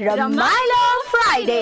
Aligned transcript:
रमाइलो 0.00 0.82
Friday 1.10 1.60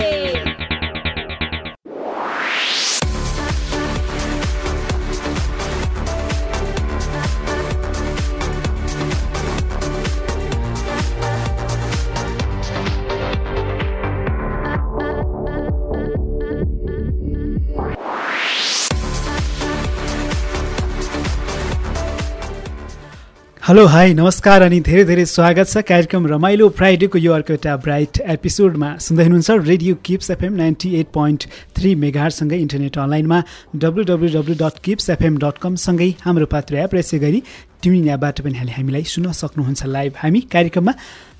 hello 23.67 23.85
hi 23.85 24.13
नमस्कार 24.13 24.61
अनि 24.61 24.79
धेरै 24.79 25.03
धेरै 25.05 25.23
स्वागत 25.27 25.67
छ 25.67 25.81
कार्यक्रम 25.87 26.27
रमाइलो 26.27 26.67
फ्राइडेको 26.77 27.17
यो 27.19 27.31
अर्को 27.33 27.53
एउटा 27.53 27.75
ब्राइट 27.85 28.19
एपिसोडमा। 28.35 28.91
सुन्दै 29.05 29.23
हुनुहुन्छ 29.23 29.67
radio 29.67 29.95
Kips 30.07 30.31
FM 30.31 30.53
ninety 30.55 30.93
eight 30.99 31.07
point 31.17 31.45
three 31.75 31.93
मेगाहरूसँगै 32.03 32.59
internet 32.65 32.97
अनलाइनमा 32.97 33.39
W 33.83 34.03
W 34.11 34.29
W 34.35 34.55
dot 34.63 34.79
Kips 34.85 35.09
FM 35.09 35.37
dot 35.43 35.57
कमसँगै 35.63 36.09
हाम्रो 36.23 36.45
पात्र 36.53 36.79
एप 36.83 36.95
र 36.95 37.03
यसै 37.03 37.19
गरी 37.19 37.43
ट्युनिङ 37.83 38.07
एपबाट 38.15 38.41
पनि 38.47 38.57
हामीलाई 38.77 39.03
सुन्न 39.15 39.35
सक्नुहुन्छ 39.35 39.83
लाइभ। 39.95 40.13
हामी 40.23 40.41
कार्यक्रममा 40.47 40.93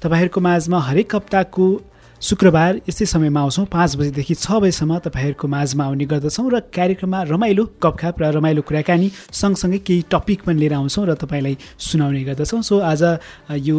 तपाईँहरूको 0.03 0.39
माझमा 0.49 0.79
हरेक 0.89 1.15
हप्ताको 1.15 1.67
शुक्रबार 2.21 2.81
यस्तै 2.89 3.05
समयमा 3.05 3.41
आउँछौँ। 3.41 3.65
पाँच 3.69 3.95
बजीदेखि 3.95 4.35
छ 4.35 4.51
बजीसम्म 4.57 4.97
तपाईँहरूको 5.05 5.47
माझमा 5.47 5.83
आउने 5.85 6.05
गर्दछौँ 6.05 6.49
र 6.49 6.59
कार्यक्रममा 6.73 7.21
रमाइलो 7.29 7.63
कपखाप 7.77 8.21
र 8.21 8.25
रमाइलो 8.33 8.61
कुराकानी 8.61 9.07
सँगसँगै 9.31 9.77
केही 9.85 10.01
टपिक 10.09 10.41
पनि 10.43 10.59
लिएर 10.59 10.73
आउँछौँ 10.73 11.05
र 11.05 11.13
तपाईँलाई 11.13 11.57
सुनाउने 11.77 12.23
गर्दछौँ। 12.23 12.61
सो 12.61 12.79
आज 12.81 13.03
यो 13.61 13.77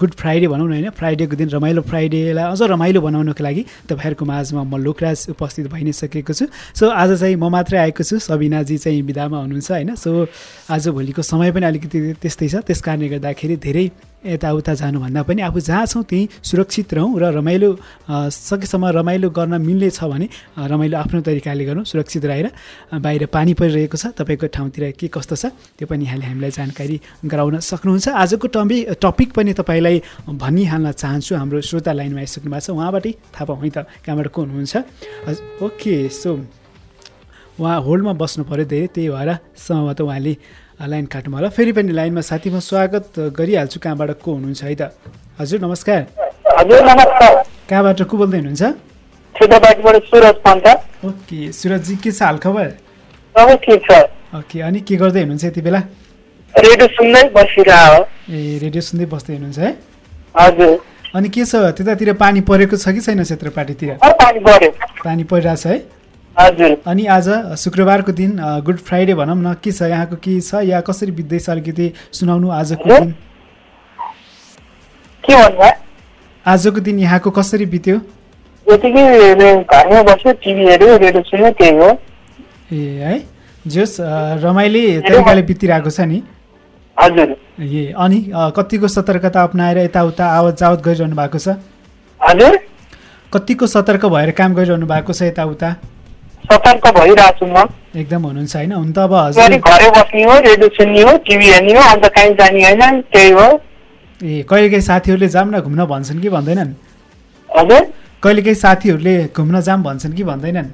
गुड 0.00 0.12
फ्राइडे 0.16 0.48
भनौँ 0.48 0.68
न 0.68 0.72
होइन। 0.72 0.90
फ्राइडेको 0.96 1.36
दिन 1.36 1.48
रमाइलो 1.50 1.82
फ्राइडेलाई 1.84 2.44
अझ 2.48 2.62
रमाइलो 2.64 3.00
बनाउनको 3.00 3.44
लागि 3.44 3.62
तपाईँहरूको 3.88 4.24
माझमा 4.24 4.62
म 4.64 4.76
लोकराज 4.80 5.26
उपस्थित 5.36 5.68
भइ 5.68 5.82
नै 5.84 5.92
सकेको 5.92 6.32
छु। 6.32 6.46
सो 6.74 6.88
आज 6.88 7.20
चाहिँ 7.20 7.36
म 7.36 7.52
मात्रै 7.52 7.78
आएको 7.78 8.02
छु। 8.02 8.18
सबिनाजी 8.18 8.78
चाहिँ 8.78 9.02
विधामा 9.02 9.36
हुनुहुन्छ 9.36 9.70
होइन। 9.70 9.94
सो 9.94 10.26
आज 10.72 10.88
भोलिको 10.88 11.22
समय 11.22 11.52
पनि 11.52 11.66
अलिकति 11.66 11.98
त्यस्तै 12.24 12.48
छ। 12.48 12.54
त्यस 12.64 12.82
गर्दाखेरि 12.86 13.56
धेरै 13.56 13.86
यताउता 14.26 14.74
जानुभन्दा 14.74 15.22
पनि 15.22 15.40
आफू 15.42 15.60
जहाँ 15.60 15.86
छौँ 15.86 16.02
त्यहीँ 16.04 16.28
सुरक्षित 16.42 16.94
रहौँ 16.94 17.18
र 17.20 17.24
रमाइलो 17.38 17.70
सकेसम्म 18.10 18.86
रमाइलो 18.98 19.30
गर्न 19.30 19.60
मिल्ने 19.60 19.90
छ 19.90 20.04
भने 20.04 20.28
रमाइलो 20.56 20.96
आफ्नो 20.98 21.20
तरिकाले 21.22 21.64
गरौँ 21.64 21.84
सुरक्षित 21.84 22.24
रहेर 22.24 22.50
बाहिर 22.98 23.26
पानी 23.30 23.54
परिरहेको 23.54 23.96
छ। 23.96 24.06
तपाईँको 24.16 24.46
ठाउँतिर 24.50 24.90
के 24.98 25.06
कस्तो 25.08 25.36
छ 25.36 25.44
त्यो 25.78 25.86
पनि 25.86 26.04
यहाँले 26.04 26.26
हामीलाई 26.26 26.50
जानकारी 26.50 26.96
गराउन 27.24 27.58
सक्नुहुन्छ। 27.60 28.08
आजको 28.08 28.46
टपि 28.50 28.78
टपिक 29.02 29.28
पनि 29.32 29.52
तपाईँलाई 29.54 29.96
भनिहाल्न 30.28 30.92
चाहन्छु। 30.92 31.32
हाम्रो 31.36 31.60
श्रोता 31.60 31.92
लाइनमा 31.92 32.20
आइसक्नु 32.20 32.50
भएको 32.50 32.60
छ। 32.60 32.70
उहाँबाटै 32.70 33.12
थाहा 33.34 33.44
पाउँ 33.44 33.68
त 33.70 33.86
कहाँबाट 34.04 34.26
को 34.34 34.40
हुनुहुन्छ? 34.42 34.74
ओके 35.62 36.08
सो 36.10 36.30
उहाँ 37.56 37.80
होल्डमा 37.80 38.12
बस्नु 38.20 38.44
पऱ्यो 38.44 38.64
धेरै। 38.68 38.86
त्यही 38.94 39.08
भएर 39.08 39.30
सम्भवतः 39.56 40.04
उहाँले। 40.04 40.34
लाइन 40.76 41.06
काट्नु 41.08 41.36
होला। 41.36 41.48
फेरि 41.56 41.72
पनि 41.72 41.92
लाइनमा 41.92 42.20
साथी 42.20 42.50
म 42.52 42.60
स्वागत 42.60 43.32
गरिहाल्छु। 43.32 43.80
कहाँबाट 43.80 44.20
को 44.20 44.32
हुनुहुन्छ 44.32 44.62
है 44.62 44.74
त? 44.76 44.92
हजुर 45.40 45.60
नमस्कार। 45.64 46.00
हजुर 46.52 46.80
नमस्कार। 46.84 47.32
कहाँबाट 47.64 48.02
को 48.04 48.16
बोल्दै 48.16 48.38
हुनुहुन्छ? 48.38 48.62
ओके 51.06 51.52
सुरजजी 51.52 51.96
के 51.96 52.12
छ 52.12 52.22
हालखबर? 52.22 52.68
ओके 54.36 54.60
अनि 54.60 54.80
के 54.84 54.96
गर्दै 55.00 55.20
हुनुहुन्छ 55.24 55.44
यति 55.44 55.60
बेला? 55.64 55.80
रेडियो 56.54 56.88
सुन्दै 56.92 57.24
बसिरह। 57.32 57.82
ए 58.28 58.58
रेडियो 58.60 58.82
सुन्दै 58.84 59.06
बस्दै 59.08 59.32
हुनुहुन्छ 59.32 59.58
है? 59.58 59.72
हजुर। 60.36 60.76
अनि 61.16 61.28
के 61.32 61.44
छ? 61.44 61.56
त्यतातिर 61.72 62.12
पानी 62.20 62.40
परेको 62.44 62.76
छ 62.76 62.92
कि 62.92 63.00
छैन 63.00 63.24
क्षेत्रपाटीतिर? 63.24 63.96
पानी 65.04 65.24
परिरहेछ 65.24 65.66
है? 65.66 65.76
अनि 66.38 67.06
आज 67.06 67.56
शुक्रबारको 67.58 68.12
दिन 68.12 68.36
गुड 68.40 68.76
फ्राइडे 68.76 69.14
भनौँ 69.14 69.36
न 69.36 69.54
के 69.64 69.72
छ 69.72 69.82
यहाँको 69.82 70.16
के 70.16 70.40
छ 70.40 70.54
या 70.54 70.80
कसरी 70.80 71.10
बित्दैछ 71.10 71.50
अलिकति 71.50 71.92
सुनाउनु 72.12 72.50
आजको? 72.50 73.00
दिन? 73.00 73.10
के 75.30 75.34
आजको 76.46 76.80
दिन 76.80 76.98
यहाँको 76.98 77.30
कसरी 77.30 77.66
बित्यो? 77.66 77.96
यतिकै 78.72 79.34
रे- 79.34 79.58
घरमै 79.58 80.02
बस्यो 80.02 80.32
टिभी 80.32 80.68
हेऱ्यो 80.68 80.96
रेडियो 80.96 81.22
सुन्यो 81.22 81.50
त्यही 81.50 81.78
हो। 81.78 82.00
ए 82.72 82.76
है? 82.76 83.26
जोस् 83.66 83.96
रमाइलो 84.44 85.00
तरिकाले 85.00 85.42
बितिरहेको 85.42 85.90
छ 85.90 86.00
नि? 86.00 86.22
हजुर। 87.02 87.36
ए 87.60 87.94
अनि 87.98 88.32
कतिको 88.36 88.88
सतर्कता 88.88 89.42
अप्नाएर 89.42 89.78
यताउता 89.78 90.26
आवत 90.26 90.56
जावत 90.58 90.82
गरिरहनु 90.82 91.16
भएको 91.16 91.38
छ? 91.38 91.48
हजुर। 92.28 92.58
कतिको 93.32 93.66
सतर्क 93.66 94.06
भएर 94.06 94.30
काम 94.30 94.54
गरिरहनु 94.54 94.86
भएको 94.86 95.12
छ 95.12 95.22
यताउता? 95.22 95.76
सतर्क 96.50 96.86
भइरहेको 96.98 97.38
छु 97.38 97.46
म। 97.46 97.66
एकदम 98.00 98.22
हुनुहुन्छ 98.26 98.56
होइन? 98.56 98.72
हुन 98.72 98.92
त 98.92 98.98
अब 98.98 99.12
हजुर। 99.14 99.56
घरै 99.58 99.88
बस्ने 99.96 100.22
हो 100.24 100.34
रेडियो 100.46 100.68
सुन्ने 100.76 101.02
हो 101.02 101.16
टिभी 101.26 101.46
हेर्ने 101.52 101.72
हो 101.78 101.82
अन्त 101.92 102.04
कहीँ 102.16 102.34
जाने 102.40 102.62
होइन 102.64 103.00
त्यही 103.12 103.30
हो। 103.30 103.46
ए 104.24 104.42
कहिलेकाहीँ 104.50 104.82
साथीहरूले 104.88 105.28
जाऊँ 105.28 105.48
न 105.52 105.60
घुम्न 105.60 105.84
भन्छन् 105.92 106.20
कि 106.22 106.28
भन्दैनन्? 106.28 106.72
हजुर। 107.48 107.82
कहिलेकाहीँ 108.22 108.54
साथीहरूले 108.64 109.16
घुम्न 109.36 109.60
जाऊँ 109.60 109.82
भन्छन् 109.82 110.12
कि 110.16 110.24
भन्दैनन्? 110.24 110.68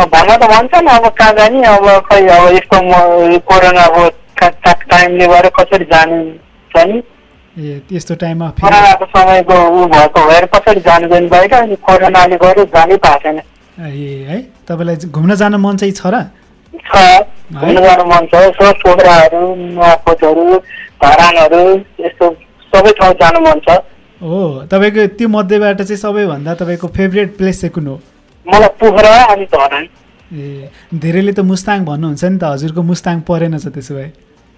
अब 0.00 0.08
भन्न 0.14 0.36
त 0.36 0.44
भन्छन् 0.52 0.88
अब 0.88 1.06
कहाँ 1.18 1.32
जाने 1.38 1.62
अब 1.66 1.86
खै 2.06 2.20
अब 2.26 2.48
यस्तो 2.56 2.76
म- 2.82 3.38
कोरोनाको 3.48 4.08
का- 4.38 4.54
का- 4.64 4.88
टाइमले 4.90 5.26
गर्दा 5.26 5.50
कसरी 5.58 5.84
जानु 5.92 6.16
छ 6.70 6.84
नि 6.88 6.98
ए 7.56 7.80
त्यस्तो 7.88 8.14
टाइममा 8.22 8.48
कोरोनाको 8.60 9.04
समयको 9.14 9.56
ऊ 9.76 9.86
भएको 9.94 10.20
भएर 10.28 10.44
कसरी 10.54 10.80
जानु 10.88 11.08
जानु 11.08 11.28
बाहिर 11.28 11.54
अनि 11.54 11.76
कोरोनाले 11.86 12.36
गर्दा 12.36 12.64
जानै 12.74 12.96
पाएको 12.96 13.22
छैन। 13.22 13.40
ए 13.76 14.24
है? 14.28 14.38
तपाईँलाई 14.68 14.96
घुम्न 15.12 15.34
जान 15.36 15.54
मन 15.60 15.76
चाहिँ 15.76 15.92
छ 15.92 16.06
र? 16.06 16.16
घुम्न 17.52 17.76
जानु 17.82 18.04
मन 18.04 18.26
छ। 18.26 18.34
यसो 18.34 18.72
पोखराहरू 18.82 19.40
नुवाकोटहरू 19.54 20.44
धरानहरू 21.02 21.60
यस्तो 22.00 22.26
सबै 22.72 22.90
ठाउँ 22.98 23.14
जानु 23.20 23.40
मन 23.40 23.60
छ। 23.68 23.68
हो 24.20 24.64
तपाईँको 24.72 25.06
त्यो 25.18 25.28
मध्येबाट 25.28 25.82
चाहिँ 25.82 26.00
सबैभन्दा 26.00 26.54
तपाईँको 26.56 26.86
फेभरेट 26.88 27.36
प्लेस 27.36 27.60
चाहिँ 27.60 27.72
कुन 27.74 27.86
हो? 27.86 28.00
मलाई 28.46 28.68
पोखरा 28.80 29.14
अनि 29.32 29.44
धरान। 29.52 29.84
ए 30.32 30.70
धेरैले 30.94 31.32
त 31.32 31.40
मुस्ताङ 31.44 31.84
भन्नुहुन्छ 31.84 32.24
नि 32.24 32.38
त। 32.38 32.44
हजुरको 32.44 32.82
मुस्ताङ 32.82 33.20
परेन 33.28 33.58
छ 33.58 33.68
त्यसो 33.76 33.94
भए। 33.94 34.08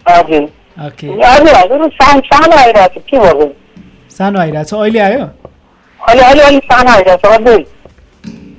हजुर। 0.06 0.42
ओके। 0.86 1.06
हजुर 1.10 1.54
हजुर। 1.58 1.88
सानो 1.98 2.56
आइरहेको 2.56 3.00
छ। 3.00 3.04
के 3.10 3.18
भएको? 3.18 3.46
सानो 4.14 4.38
आइरहेको 4.38 4.68
छ। 4.70 4.72
अहिले 4.78 5.00
आयो? 5.00 5.24
अलि 6.00 6.20
अलि 6.22 6.40
अलिक 6.40 6.64
सानो 6.70 6.90
आइरहेको 6.90 7.28
छ। 7.28 7.34
अझै। 7.34 7.58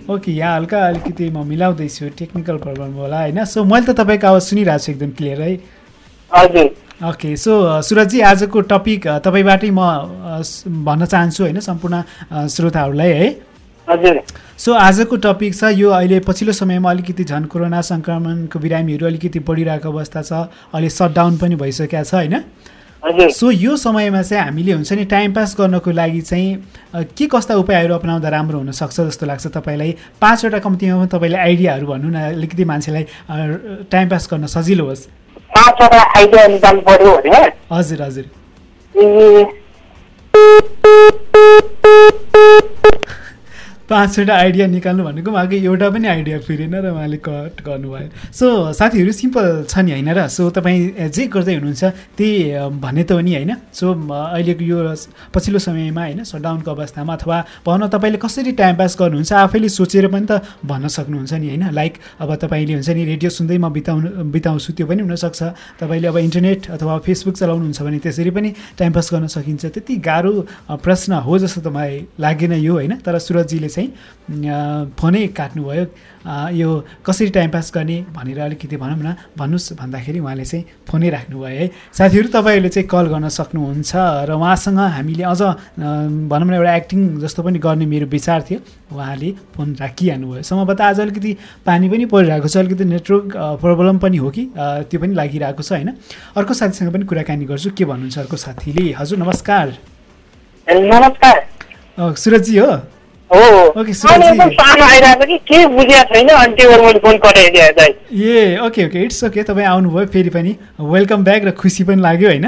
ओके 0.09 0.31
यहाँ 0.31 0.55
हल्का 0.55 0.79
अलिकति 0.87 1.29
म 1.29 1.45
मिलाउँदैछु 1.47 2.09
टेक्निकल 2.19 2.57
प्रब्लम 2.57 2.93
होला 2.97 3.19
होइन? 3.21 3.43
सो 3.45 3.63
मैले 3.63 3.85
त 3.85 3.95
तपाईँको 3.99 4.27
आवाज 4.27 4.41
सुनिरहेको 4.41 4.83
छु 4.85 4.91
एकदम 4.91 5.11
क्लियर 5.17 5.41
है? 5.41 5.51
हजुर। 6.31 6.69
ओके 7.09 7.35
सो 7.37 7.51
अ, 7.61 7.81
सुरजजी 7.81 8.21
आजको 8.29 8.61
टपिक 8.73 9.07
तपाईँबाटै 9.25 9.69
म 9.69 9.81
भन्न 10.87 11.05
चाहन्छु 11.05 11.43
होइन? 11.43 11.59
सम्पूर्ण 11.59 12.47
श्रोताहरूलाई 12.55 13.11
है? 13.21 13.29
हजुर। 13.87 14.21
सो 14.57 14.73
आजको 14.73 15.15
टपिक 15.25 15.55
छ 15.55 15.71
यो 15.77 15.89
अहिले 15.89 16.19
पछिल्लो 16.25 16.53
समयमा 16.53 16.89
अलिकति 16.89 17.23
झन् 17.23 17.45
कोरोना 17.53 17.81
सङ्क्रमणको 17.91 18.59
बिरामीहरू 18.59 19.05
अलिकति 19.07 19.39
बढिरहेको 19.45 19.89
अवस्था 19.89 20.21
छ 20.21 20.31
अहिले 20.73 20.89
सटडाउन 20.89 21.37
पनि 21.37 21.55
भइसकेको 21.61 22.03
छ 22.03 22.13
होइन? 22.13 22.35
सो 23.03 23.49
यो 23.51 23.75
समयमा 23.77 24.21
चाहिँ 24.21 24.43
हामीले 24.43 24.71
हुन्छ 24.73 24.93
नि 24.93 25.05
टाइम 25.05 25.33
पास 25.33 25.55
गर्नको 25.59 25.91
लागि 25.91 26.21
चाहिँ 26.21 27.05
के 27.15 27.25
कस्ता 27.31 27.55
उपायहरू 27.55 27.93
अपनाउँदा 27.95 28.29
राम्रो 28.29 28.57
हुनसक्छ 28.59 28.99
जस्तो 28.99 29.25
लाग्छ 29.25 29.47
तपाईँलाई? 29.47 29.91
पाँचवटा 30.21 30.59
कम्तीमा 30.59 31.05
तपाईँले 31.07 31.37
आइडियाहरू 31.37 31.87
भन्नु 31.87 32.09
न 32.09 32.35
अलिकति 32.35 32.63
मान्छेलाई 32.65 33.03
टाइम 33.87 34.09
पास 34.09 34.27
गर्न 34.31 34.45
सजिलो 34.51 34.85
होस्। 34.85 35.05
पाँचवटा 35.55 36.01
आइडिया 36.19 36.47
निकाल्नु 36.47 36.81
पर्यो 36.81 37.15
भने? 37.15 37.41
हजुर 37.71 38.01
हजुर। 38.01 38.25
पाँचवटा 43.89 44.33
आइडिया 44.35 44.65
निकाल्नु 44.69 45.03
भनेको 45.03 45.31
उहाँको 45.31 45.55
एउटा 45.65 45.89
पनि 45.89 46.07
आइडिया 46.07 46.37
फिरेन 46.45 46.75
र 46.77 46.87
उहाँले 46.93 47.17
कट 47.25 47.61
गर्नुभयो। 47.65 48.09
सो 48.29 48.47
साथीहरू 48.73 49.11
सिम्पल 49.11 49.65
छ 49.65 49.81
नि 49.81 49.91
होइन 49.97 50.09
र? 50.13 50.27
सो 50.29 50.49
तपाईँ 50.53 51.09
जे 51.09 51.25
गर्दै 51.33 51.53
हुनुहुन्छ 51.57 51.83
त्यही 52.13 52.51
अ, 52.53 52.69
भन्ने 52.69 53.03
त 53.03 53.11
हो 53.17 53.19
नि 53.25 53.33
होइन? 53.33 53.51
सो 53.73 53.85
अहिलेको 53.89 54.63
यो 54.63 54.77
पछिल्लो 55.33 55.59
समयमा 55.59 56.03
होइन 56.05 56.21
सटडाउनको 56.21 56.69
अवस्थामा 56.69 57.13
अथवा 57.17 57.37
भनौँ 57.65 57.89
तपाईँले 57.89 58.17
कसरी 58.21 58.51
टाइम 58.61 58.75
पास 58.77 58.93
गर्नुहुन्छ 58.99 59.33
आफैले 59.33 59.69
सोचेर 59.69 60.05
पनि 60.13 60.25
त 60.29 60.45
भन्न 60.61 60.87
सक्नुहुन्छ 60.87 61.33
नि 61.33 61.47
होइन? 61.49 61.63
लाइक 61.73 61.93
अब 62.21 62.29
तपाईँले 62.45 62.73
हुन्छ 62.77 62.89
नि 62.93 63.03
रेडियो 63.09 63.29
सुन्दै 63.33 63.57
म 63.57 63.73
बिताउनु 63.73 64.07
बिताउँछु 64.29 64.69
त्यो 64.77 64.85
पनि 64.85 65.01
हुनसक्छ। 65.01 65.41
तपाईँले 65.81 66.07
अब 66.13 66.17
इन्टरनेट 66.29 66.61
अथवा 66.77 66.93
फेसबुक 67.09 67.35
चलाउनुहुन्छ 67.41 67.79
भने 67.81 67.99
त्यसरी 68.05 68.31
पनि 68.37 68.49
टाइम 68.77 68.91
पास 68.93 69.07
गर्न 69.13 69.27
सकिन्छ। 69.33 69.65
त्यति 69.73 69.93
गाह्रो 69.97 70.31
प्रश्न 70.85 71.11
हो 71.25 71.33
जस्तो 71.41 71.61
त 71.65 71.67
मलाई 71.73 72.05
लागेन 72.21 72.53
यो 72.61 72.73
होइन? 72.77 72.93
तर 73.01 73.17
सुरजजीले 73.17 73.69
चाहिँ 73.69 73.78
चाहिँ 73.79 74.91
फोनै 74.99 75.27
काट्नुभयो। 75.39 75.85
यो 76.53 76.69
कसरी 77.05 77.29
टाइम 77.31 77.49
पास 77.49 77.71
गर्ने 77.75 77.97
भनेर 78.13 78.39
अलिकति 78.39 78.77
भनौँ 78.77 78.99
न 78.99 79.15
भन्नुहोस् 79.37 79.73
भन्दाखेरि 79.73 80.19
उहाँले 80.19 80.45
चाहिँ 80.45 80.65
फोनै 80.87 81.09
राख्नुभयो 81.09 81.47
है। 81.47 81.67
साथीहरू 81.97 82.27
तपाईँहरूले 82.29 82.69
चाहिँ 82.69 82.87
कल 82.87 83.05
गर्न 83.07 83.29
सक्नुहुन्छ 83.29 83.91
र 84.29 84.31
उहाँसँग 84.35 84.79
हामीले 84.79 85.23
अझ 85.23 85.41
भनौँ 86.29 86.47
न 86.49 86.53
एउटा 86.53 86.75
एक्टिङ 86.75 86.99
जस्तो 87.19 87.43
पनि 87.43 87.59
गर्ने 87.59 87.85
मेरो 87.85 88.05
विचार 88.05 88.41
थियो। 88.45 88.59
उहाँले 88.93 89.29
फोन 89.55 89.75
राखिहाल्नुभयो। 89.81 90.43
सम्भवतः 90.43 90.85
आज 90.85 90.99
अलिकति 90.99 91.31
पानी 91.65 91.89
पनि 91.89 92.05
परिरहेको 92.05 92.47
छ 92.47 92.57
अलिकति 92.57 92.85
नेटवर्क 92.85 93.33
प्रब्लम 93.63 93.97
पनि 93.97 94.17
हो 94.17 94.29
कि? 94.29 94.43
त्यो 94.57 94.99
पनि 94.99 95.13
लागिरहेको 95.15 95.63
छ 95.63 95.71
होइन? 95.71 95.89
अर्को 96.37 96.53
साथीसँग 96.53 96.93
पनि 96.93 97.05
कुराकानी 97.05 97.45
गर्छु। 97.45 97.69
के 97.77 97.85
भन्नुहुन्छ 97.85 98.17
अर्को 98.19 98.37
साथीले? 98.37 98.93
हजुर 98.93 99.17
नमस्कार। 99.17 99.67
नमस्कार। 100.67 101.37
अ, 101.97 102.13
सुरजजी 102.13 102.57
हो? 102.57 102.98
ए 108.25 108.57
ओके 108.65 108.85
ओके 108.85 109.03
इट्स 109.05 109.23
ओके 109.23 109.43
तपाईँ 109.43 109.67
आउनुभयो 109.67 110.05
फेरि 110.13 110.29
पनि 110.29 110.55
वेलकम 110.81 111.23
ब्याक 111.23 111.43
र 111.45 111.51
खुसी 111.61 111.83
पनि 111.83 112.01
लाग्यो 112.01 112.29
होइन? 112.29 112.47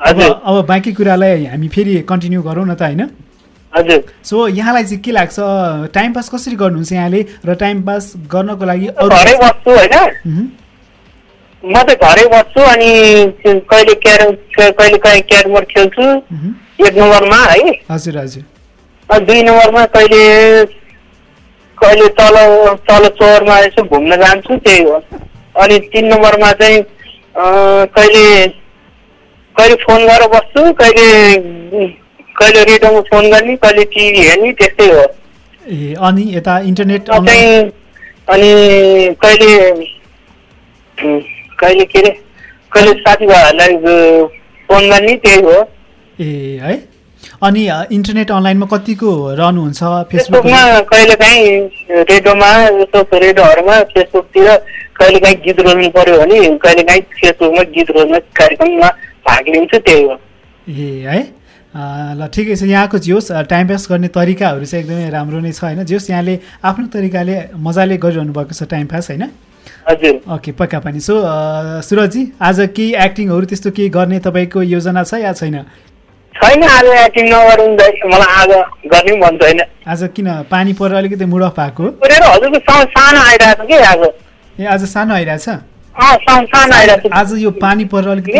अब 0.00 0.20
अब 0.20 0.66
बाँकी 0.68 0.92
कुरालाई 0.92 1.44
हामी 1.46 1.68
फेरि 1.68 1.96
कन्टिन्यू 2.08 2.42
गरौँ 2.42 2.66
न 2.66 2.74
त 2.74 2.82
होइन? 2.82 3.08
सो 4.24 4.46
यहाँलाई 4.48 4.84
चाहिँ 4.84 5.00
के 5.02 5.10
लाग्छ 5.12 5.36
टाइम 5.94 6.12
पास 6.12 6.28
कसरी 6.34 6.56
गर्नुहुन्छ 6.56 6.92
यहाँले 6.92 7.24
र 7.46 7.54
टाइम 7.64 7.82
पास 7.88 8.12
गर्नको 8.32 8.64
लागि 8.64 8.86
घरै 8.86 9.34
बस्छु 9.42 9.70
होइन? 9.70 9.96
म 11.64 11.82
त 11.88 11.96
घरै 11.96 12.26
बस्छु 12.36 12.60
अनि 12.60 12.90
कहिले 13.46 13.94
क्यारम 14.04 14.32
कहिले 14.58 14.98
कहिले 14.98 15.20
क्यारमोड 15.32 15.64
खेल्छु 15.74 16.02
एक 16.86 16.96
नम्बरमा 16.98 17.44
है? 17.44 17.70
हजुर 17.90 18.18
हजुर। 18.18 18.44
दुई 19.10 19.42
नम्बरमा 19.42 19.84
कहिले 19.94 20.22
कहिले 21.78 22.06
तल 22.18 22.36
तल 22.88 23.08
चौरमा 23.18 23.58
यसो 23.58 23.82
घुम्न 23.84 24.16
जान्छु 24.16 24.56
त्यही 24.64 24.82
हो। 24.84 24.96
अनि 25.62 25.78
तिन 25.92 26.04
नम्बरमा 26.12 26.50
चाहिँ 26.60 26.82
कहिले 27.36 28.46
कहिले 29.56 29.74
फोन 29.84 30.06
गरेर 30.06 30.28
बस्छु 30.34 30.72
कहिले 30.80 31.06
कहिले 32.36 32.64
रेडियोमा 32.64 33.00
फोन 33.10 33.30
गर्ने 33.30 33.56
कहिले 33.64 33.84
टिभी 33.94 34.26
हेर्ने 34.28 34.52
त्यस्तै 34.60 34.86
हो। 34.92 35.04
ए 35.62 35.94
अनि 36.08 36.24
यता 36.36 36.58
इन्टरनेट 36.70 37.10
अनि 37.10 37.38
कहिले 39.24 39.50
कहिले 41.60 41.84
के 41.84 41.98
अरे 41.98 42.10
कहिले 42.72 42.92
साथीभाइहरूलाई 43.00 43.72
फोन 44.68 44.90
गर्ने 44.90 45.14
त्यही 45.24 45.40
हो। 45.42 45.58
ए 46.20 46.58
है? 46.62 46.74
अनि 47.42 47.62
इन्टरनेट 47.96 48.30
अनलाइनमा 48.30 48.66
कतिको 48.72 49.10
रहनुहुन्छ 49.40 49.80
फेसबुक 50.10 50.44
फेसबुकमा? 50.44 50.60
कहिले 50.92 51.14
काहीँ 51.22 52.04
रेडियोमा 52.10 52.50
जस्तो 52.78 53.18
रेडियोहरूमा 53.18 53.76
फेसबुकतिर 53.92 54.48
कहिले 55.00 55.18
काहीँ 55.24 55.36
गीत 55.44 55.60
रोज्नु 55.66 55.88
पर्यो 55.96 56.18
भने 56.20 56.38
कहिले 56.64 56.82
काहीँ 56.84 57.02
फेसबुकमा 57.20 57.62
गीत 57.74 57.90
रोज्ने 57.96 58.18
कार्यक्रममा 58.36 58.88
भाग 59.28 59.48
लिन्छु 59.54 59.78
त्यही 59.88 60.02
हो। 60.04 60.16
ए 60.68 60.88
है? 61.08 61.20
ल 62.20 62.26
ठिकै 62.34 62.56
छ। 62.56 62.62
यहाँको 62.68 62.98
जे 62.98 63.12
होस् 63.12 63.32
अ, 63.32 63.42
टाइम 63.48 63.68
पास 63.68 63.86
गर्ने 63.90 64.08
तरिकाहरू 64.12 64.64
चाहिँ 64.66 64.84
एकदमै 64.84 65.08
राम्रो 65.10 65.40
नै 65.40 65.52
छ 65.52 65.64
होइन? 65.64 65.84
जे 65.88 65.94
होस् 65.96 66.10
यहाँले 66.10 66.38
आफ्नो 66.60 66.86
तरिकाले 66.92 67.36
मजाले 67.56 67.96
गरिरहनु 67.96 68.32
भएको 68.36 68.52
छ 68.52 68.68
टाइम 68.68 68.86
पास 68.92 69.10
होइन? 69.10 69.24
हजुर। 69.88 70.14
ओके 70.34 70.52
पक्का 70.52 70.78
पनि। 70.84 71.00
सो 71.00 71.14
अ, 71.16 71.80
सुरजजी 71.88 72.22
आज 72.36 72.58
केही 72.76 72.94
एक्टिङहरू 73.06 73.44
त्यस्तो 73.48 73.70
केही 73.70 73.88
गर्ने 73.88 74.18
तपाईँको 74.20 74.62
योजना 74.76 75.02
छ 75.08 75.24
या 75.24 75.32
छैन? 75.32 75.64
छैन 76.34 76.62
आज 76.64 76.86
एक्टिङ 76.86 77.28
नगरौँ 77.28 77.68
मलाई 78.10 78.26
आज 78.40 78.50
गर्ने 78.92 79.16
मन 79.18 79.36
छैन। 79.38 79.60
आज 79.86 80.02
किन? 80.16 80.42
पानी 80.50 80.72
परेर 80.72 80.96
अलिकति 80.96 81.24
मुड 81.24 81.42
अफ 81.42 81.60
भएको? 81.60 81.84
हजुरको 82.24 82.84
सानो 82.86 83.20
आइरहेको 83.20 83.66
कि 83.66 83.74
आज? 83.74 84.08
ए 84.56 84.64
आज 84.66 84.84
सानो 84.88 85.14
आइरहेछ? 85.14 85.48
आज 87.12 87.32
यो 87.38 87.50
पानी 87.64 87.84
परेर 87.84 88.08
अलिकति 88.08 88.32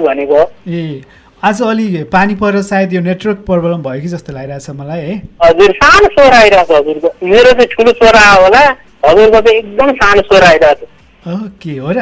भनेको? 0.00 0.50
ए 0.68 1.02
आज 1.44 1.62
अलि 1.62 2.02
पानी 2.12 2.34
परेर 2.34 2.62
सायद 2.62 2.92
यो 2.92 3.00
नेटवर्क 3.00 3.38
प्रब्लम 3.46 3.82
भयो 3.82 4.00
कि 4.02 4.08
जस्तो 4.08 4.32
लागिरहेछ 4.32 4.70
मलाई 4.70 5.00
है। 5.00 5.22
हजुर 5.42 5.72
सानो 5.82 6.08
स्वर 6.08 6.34
आइरहेको 6.34 6.76
हजुरको। 6.76 7.26
मेरो 7.26 7.52
चाहिँ 7.52 7.66
ठुलो 7.72 7.92
स्वर 7.92 8.16
आयो 8.16 8.42
होला। 8.42 8.60
हजुरको 9.06 9.40
चाहिँ 9.40 9.58
एकदम 9.58 9.92
सानो 9.92 10.22
स्वर 10.22 10.42
आइरहेको 10.44 10.86
ओके 11.34 11.78
हो 11.78 11.90
र? 11.90 12.00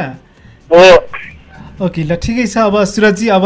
हो। 0.70 0.96
ओके 1.80 2.02
ल 2.04 2.16
ठिकै 2.20 2.44
छ। 2.44 2.60
अब 2.68 2.76
सुरजजी 2.84 3.28
अब 3.32 3.44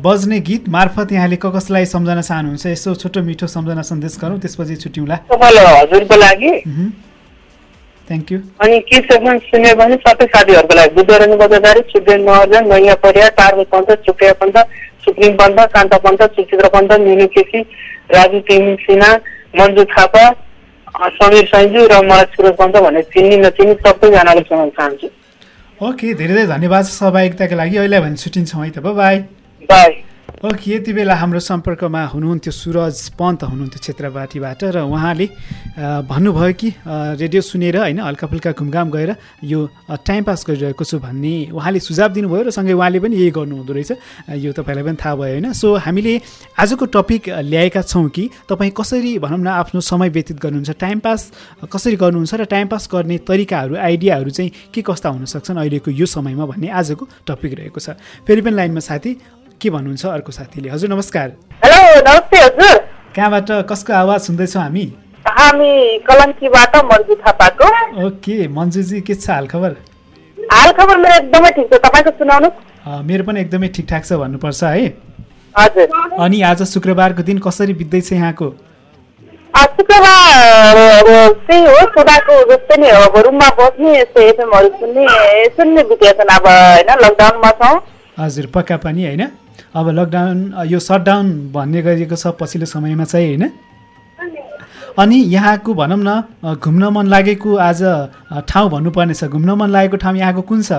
बज्ने 0.00 0.38
गीत 0.40 0.68
मार्फत 0.72 1.12
यहाँले 1.12 1.36
क 1.36 1.52
कसलाई 1.52 1.84
सम्झन 1.84 2.20
चाहनुहुन्छ? 2.24 2.64
यसो 2.66 2.94
छोटो 2.96 3.20
मिठो 3.28 3.46
सम्झना 3.46 3.82
सन्देश 3.84 4.16
गरौँ 4.16 4.38
त्यसपछि 4.40 4.76
छुट्यौँला। 4.80 5.16
हजुरको 5.28 6.16
लागि। 6.16 6.52
थ्याङ्क 8.08 8.32
यू 8.32 8.38
अनि 8.56 8.78
के 8.88 8.98
सेगमेन्ट 9.04 9.42
सुन्यो 9.52 9.74
भने 9.76 9.96
सबै 10.00 10.26
साथीहरूको 10.32 10.74
लागि 10.80 10.94
बुद्धरञ्जन 10.96 11.36
बजादारी 11.44 11.80
सुब्रेन 11.92 12.24
महर्जन 12.24 12.72
नयाँ 12.72 12.96
परिया 13.04 13.28
टार्गो 13.36 13.64
पन्थ 13.68 13.88
सुप्रिया 14.08 14.32
पन्थ 14.40 14.56
सुप्रिम 15.04 15.32
पन्थ 15.36 15.58
कान्त 15.76 15.94
पन्थ 16.08 16.20
सुचित्र 16.32 16.68
पन्थ 16.72 16.90
मिनु 17.04 17.26
केसी 17.36 17.60
राजु 18.16 18.40
तिमिङ 18.48 18.76
सिन्हा 18.88 19.12
मन्जु 19.60 19.84
थापा 19.92 20.24
समीर 21.20 21.44
सैजु 21.52 21.80
र 21.92 22.04
मलाई 22.08 22.32
सुरज 22.32 22.54
पन्थ 22.60 22.74
भन्ने 22.84 23.02
चिन्ने 23.12 23.36
नचिन्ने 23.44 23.74
सबैजनालाई 23.84 24.48
सुनाउन 24.48 24.70
चाहन्छु। 24.78 25.08
ओके 25.82 26.12
धेरै 26.14 26.34
धेरै 26.34 26.46
धन्यवाद 26.46 26.84
सहभागिताको 26.86 27.54
लागि। 27.56 27.76
अहिले 27.76 27.98
भने 28.00 28.16
छुट्टिन्छौँ 28.16 28.64
है 28.64 28.70
त 28.70 28.78
बाई 28.78 29.16
बाई 29.70 29.90
ओके 30.42 30.70
यति 30.74 30.92
बेला 30.92 31.14
हाम्रो 31.14 31.40
सम्पर्कमा 31.40 32.02
हुनुहुन्थ्यो 32.12 32.52
सुरज 32.52 33.14
पन्त 33.14 33.42
हुनुहुन्थ्यो 33.46 33.78
क्षेत्रपाटीबाट 33.78 34.64
र 34.74 34.78
उहाँले 34.82 35.26
भन्नुभयो 36.10 36.52
कि 36.58 36.68
रेडियो 37.22 37.42
सुनेर 37.42 37.76
होइन 37.78 38.00
हल्का 38.00 38.26
फुल्का 38.26 38.50
घुमघाम 38.50 38.90
गएर 38.90 39.14
यो 39.44 39.60
टाइम 40.02 40.22
पास 40.26 40.44
गरिरहेको 40.48 40.84
छु 40.84 40.98
भन्ने 40.98 41.34
उहाँले 41.54 41.78
सुझाव 41.78 42.10
दिनुभयो 42.18 42.42
र 42.42 42.50
सँगै 42.50 42.74
उहाँले 42.74 42.98
पनि 42.98 43.16
यही 43.16 43.30
गर्नुहुँदो 43.30 43.72
रहेछ। 43.72 43.92
यो 44.34 44.50
तपाईँलाई 44.50 44.82
पनि 44.82 44.98
थाहा 44.98 45.14
भयो 45.14 45.30
होइन। 45.30 45.52
सो 45.54 45.74
हामीले 45.78 46.14
आजको 46.58 46.84
टपिक 46.90 47.28
ल्याएका 47.46 47.82
छौँ 47.86 48.08
कि 48.10 48.28
तपाईँ 48.50 48.72
कसरी 48.74 49.18
भनौँ 49.22 49.38
न 49.38 49.46
आफ्नो 49.46 49.80
समय 49.80 50.08
व्यतीत 50.10 50.42
गर्नुहुन्छ 50.42 50.70
टाइम 50.74 50.98
पास 51.06 51.20
कसरी 51.70 51.96
गर्नुहुन्छ 52.02 52.34
र 52.34 52.44
टाइम 52.50 52.66
पास 52.66 52.88
गर्ने 52.90 53.18
तरिकाहरू 53.22 53.78
आइडियाहरू 53.78 54.30
चाहिँ 54.30 54.50
के 54.74 54.82
कस्ता 54.82 55.08
हुन 55.14 55.24
सक्छन् 55.30 55.58
अहिलेको 55.58 55.90
यो 55.94 56.06
समयमा 56.08 56.46
भन्ने 56.50 56.68
आजको 56.74 57.06
टपिक 57.30 57.54
रहेको 57.54 57.78
छ। 57.78 57.94
फेरि 58.26 58.42
पनि 58.42 58.56
लाइनमा 58.58 58.82
साथी 58.82 59.12
के 59.62 59.70
भन्नुहुन्छ 59.70 60.06
अर्को 60.06 60.32
साथीले? 60.32 60.68
हजुर 60.70 60.88
नमस्कार। 60.90 61.28
हेलो 61.64 61.78
नमस्ते 62.08 62.38
हजुर। 62.38 62.78
कहाँबाट 63.16 63.50
कसको 63.70 63.92
आवाज 63.92 64.20
सुन्दैछौँ 64.20 64.62
हामी? 64.62 64.84
हामी 65.38 65.70
कलङ्कीबाट 66.08 66.76
मन्जु 66.90 67.14
थापाको। 67.22 67.68
ओके 68.06 68.36
मन्जुजी 68.48 69.00
के 69.06 69.14
छ 69.14 69.30
हालखबर? 69.30 69.76
हाल 70.52 70.70
खबर 70.78 70.96
मेरो 70.98 71.14
एकदमै 71.16 71.50
ठिक 71.56 71.66
छ। 71.72 71.78
तपाईँको 71.86 72.10
सुनाउनुहोस् 72.18 72.70
अ, 72.82 73.00
मेरो 73.08 73.24
पनि 73.24 73.40
एकदमै 73.40 73.68
ठिकठाक 73.76 74.04
छ 74.04 74.12
भन्नुपर्छ 74.22 74.62
है। 74.64 74.86
हजुर। 75.54 75.86
अनि 76.24 76.40
आज 76.50 76.62
शुक्रबारको 76.72 77.22
दिन 77.22 77.38
कसरी 77.46 77.74
बित्दैछ 77.80 78.12
यहाँको? 78.12 78.48
शुक्रबार 79.72 80.76
त्यही 81.46 81.64
हो 81.64 81.80
सदाको 81.94 82.34
जस्तै 82.50 82.76
नै 82.80 82.88
अब 82.98 83.16
रुममा 83.26 83.48
बस्ने 83.58 83.90
यस्तो 83.98 84.20
एफएमहरू 84.20 84.68
सुन्ने 84.80 85.06
सुन्ने 85.56 85.82
बितेछन् 85.90 86.34
अब 86.36 86.46
होइन 86.48 86.90
लकडाउनमा 87.04 87.50
छौँ। 87.60 87.74
हजुर 88.18 88.46
पक्का 88.54 88.76
पनि 88.84 89.04
होइन? 89.06 89.22
अब 89.74 89.88
लकडाउन 89.98 90.38
यो 90.72 90.78
सटडाउन 90.78 91.26
भन्ने 91.54 91.80
गरिएको 91.82 92.16
छ 92.16 92.26
पछिल्लो 92.40 92.66
समयमा 92.68 93.04
चाहिँ 93.12 93.28
होइन? 93.28 93.44
अनि 94.98 95.16
यहाँको 95.32 95.74
भनौँ 95.74 95.98
न 95.98 96.54
घुम्न 96.60 96.84
मन 96.96 97.06
लागेको 97.08 97.50
आज 97.68 97.80
ठाउँ 98.48 98.68
भन्नुपर्ने 98.74 99.14
छ 99.14 99.24
घुम्न 99.32 99.50
मन 99.60 99.68
लागेको 99.72 99.96
ठाउँ 99.96 100.16
यहाँको 100.16 100.42
कुन 100.50 100.60
छ? 100.62 100.72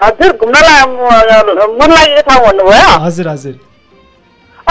हजुर 0.00 0.30
घुम्नलाई 0.40 0.80
म- 0.88 1.76
मन 1.80 1.90
लागेको 1.92 2.22
ठाउँ 2.30 2.40
भन्नुभयो? 2.46 2.88
हजुर 3.04 3.28
हजुर। 3.28 3.54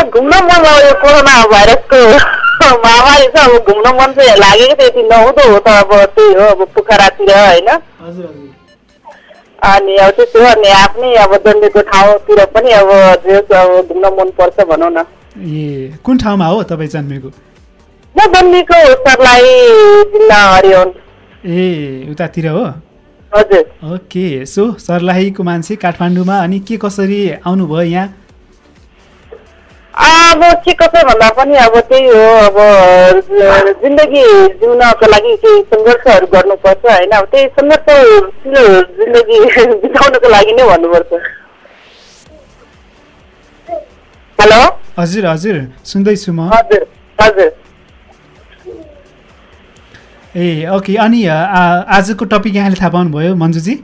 घुम्न 0.01 0.33
मन 0.49 0.59
लाग्यो 0.65 0.93
कोरोना 1.01 1.33
भाइरसको 1.53 1.99
महामारी 2.83 3.27
छ। 3.33 3.37
अब 3.37 3.53
घुम्न 3.69 3.85
मन 4.01 4.09
चाहिँ 4.17 4.35
लागेको 4.41 4.75
त्यति 4.81 5.03
नहुँदो 5.11 5.43
हो 5.51 5.59
त। 5.61 5.67
अब 5.81 5.93
त्यही 6.15 6.33
हो 6.33 6.45
अब 6.55 6.65
पोखरातिर 6.75 7.29
होइन? 7.37 7.69
अनि 9.62 9.96
अब 10.03 10.10
त्यसो 10.18 10.39
हो 10.39 10.46
अनि 10.51 10.70
आफ्नै 10.74 11.13
अब 11.24 11.36
जन्मेको 11.46 11.82
ठाउँतिर 11.89 12.46
पनि 12.53 12.72
अब 12.74 12.89
जे 13.25 13.38
अब 13.38 13.88
घुम्न 13.88 14.13
मन 14.20 14.30
पर्छ 14.38 14.65
भनौँ 14.70 14.89
न। 14.91 15.03
ए 15.38 15.98
कुन 16.03 16.18
ठाउँमा 16.18 16.46
हो 16.46 16.63
तपाईँ 16.72 16.89
जन्मेको? 16.89 17.30
म 18.15 18.25
जन्मेको 18.34 18.80
सर्लाही 19.06 19.53
जिल्ला 20.13 20.39
हरिओन 20.46 20.94
ए 21.46 22.08
उतातिर 22.12 22.48
हो? 22.48 22.63
हजुर। 23.32 23.94
ओके 23.94 24.25
सो 24.46 24.63
सर्लाहीको 24.80 25.44
मान्छे 25.44 25.75
काठमाडौँमा 25.84 26.38
अनि 26.44 26.60
के 26.68 26.77
कसरी 26.77 27.22
आउनुभयो 27.46 27.82
यहाँ? 27.82 28.08
अब 29.93 30.43
के 30.65 30.74
कसो 30.79 31.00
भन्दा 31.07 31.29
पनि 31.38 31.55
अब 31.62 31.79
त्यही 31.89 32.07
हो 32.07 32.27
अब 32.41 32.57
जिन्दगी 33.81 34.24
जिउनको 34.60 35.07
लागि 35.12 35.36
केही 35.43 35.62
सङ्घर्षहरू 35.71 36.27
गर्नुपर्छ 36.33 36.86
होइन? 36.86 37.12
अब 37.12 37.25
त्यही 37.31 37.48
सङ्घर्षशील 37.60 38.57
जिन्दगी 39.00 39.39
बिताउनको 39.81 40.29
लागि 40.31 40.53
नै 40.60 40.63
भन्नुपर्छ। 40.69 41.12
हेलो? 44.39 44.62
हजुर 45.00 45.25
हजुर 45.25 45.57
सुन्दैछु 45.91 46.31
म। 46.33 46.50
हजुर 46.53 46.86
हजुर। 47.19 47.51
ए 50.36 50.67
ओके 50.75 50.95
अनि 51.05 51.25
आजको 51.27 52.25
टपिक 52.36 52.55
यहाँले 52.55 52.79
थाहा 52.81 52.89
पाउनुभयो 52.95 53.36
मन्जुजी? 53.43 53.75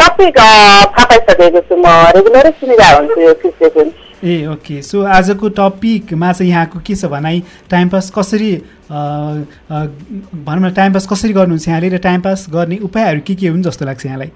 टपिक 0.00 0.36
थाहा 0.38 1.04
पाइसकेको 1.08 1.60
छु 1.60 1.76
म। 1.76 1.86
रेगुलरै 2.16 2.50
सुनिरहेको 2.60 3.00
हुन्छु 3.00 3.20
यो 3.64 3.90
ए 4.24 4.46
ओके। 4.46 4.80
सो 4.82 5.02
आजको 5.04 5.48
टपिकमा 5.58 6.32
चाहिँ 6.32 6.50
यहाँको 6.50 6.78
के 6.86 6.94
छ 6.94 7.04
भनाइ 7.06 7.42
टाइम 7.70 7.88
पास 7.88 8.10
कसरी 8.10 8.52
भनौँ 8.90 10.60
न 10.60 10.72
टाइम 10.74 10.92
पास 10.92 11.06
कसरी 11.06 11.32
गर्नुहुन्छ 11.32 11.68
यहाँले 11.68 11.88
र 11.88 11.98
टाइम 12.02 12.20
पास 12.22 12.46
गर्ने 12.50 12.76
उपायहरू 12.82 13.20
के 13.26 13.34
के 13.34 13.48
हुन् 13.48 13.62
जस्तो 13.62 13.84
लाग्छ 13.84 14.06
यहाँलाई? 14.06 14.30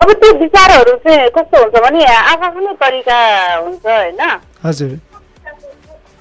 अब 0.00 0.12
त्यो 0.12 0.32
विचारहरू 0.38 0.94
चाहिँ 1.00 1.28
कस्तो 1.32 1.62
हुन्छ 1.62 1.74
भने 1.80 2.04
आफ्नो 2.04 2.72
तरिका 2.76 3.18
हुन्छ 3.56 3.86
होइन? 3.86 4.20
हजुर। 4.64 4.98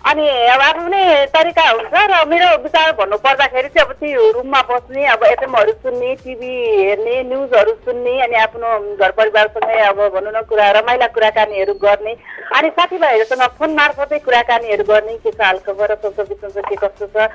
अनि 0.04 0.28
अब 0.54 0.62
आफ्नै 0.62 1.04
तरिका 1.34 1.64
हुन्छ 1.70 1.96
र 2.12 2.14
मेरो 2.28 2.48
विचार 2.64 2.92
भन्नु 3.00 3.18
पर्दाखेरि 3.24 3.70
चाहिँ 3.72 3.88
अब 3.88 3.92
त्यो 4.00 4.24
रुममा 4.36 4.62
बस्ने 4.70 5.06
अब 5.14 5.24
एफएमहरू 5.26 5.72
सुन्ने 5.80 6.10
टिभी 6.24 6.54
हेर्ने 6.80 7.16
न्युजहरू 7.30 7.74
सुन्ने 7.88 8.14
अनि 8.26 8.36
आफ्नो 8.44 8.68
घर 9.00 9.12
परिवारसँगै 9.20 9.80
अब 9.88 10.00
भनौँ 10.16 10.34
न 10.36 10.42
कुरा 10.52 10.70
रमाइला 10.78 11.08
कुराकानीहरू 11.16 11.74
गर्ने 11.80 12.14
अनि 12.52 12.70
साथीभाइहरूसँग 12.78 13.44
फोन 13.60 13.70
मार्फतै 13.80 14.20
कुराकानीहरू 14.28 14.84
गर्ने 14.92 15.18
के 15.24 15.32
छ 15.32 15.42
हालखबर 15.42 15.96
बिचमा 16.04 16.62
के 16.68 16.76
कस्तो 16.84 17.06
छ 17.08 17.32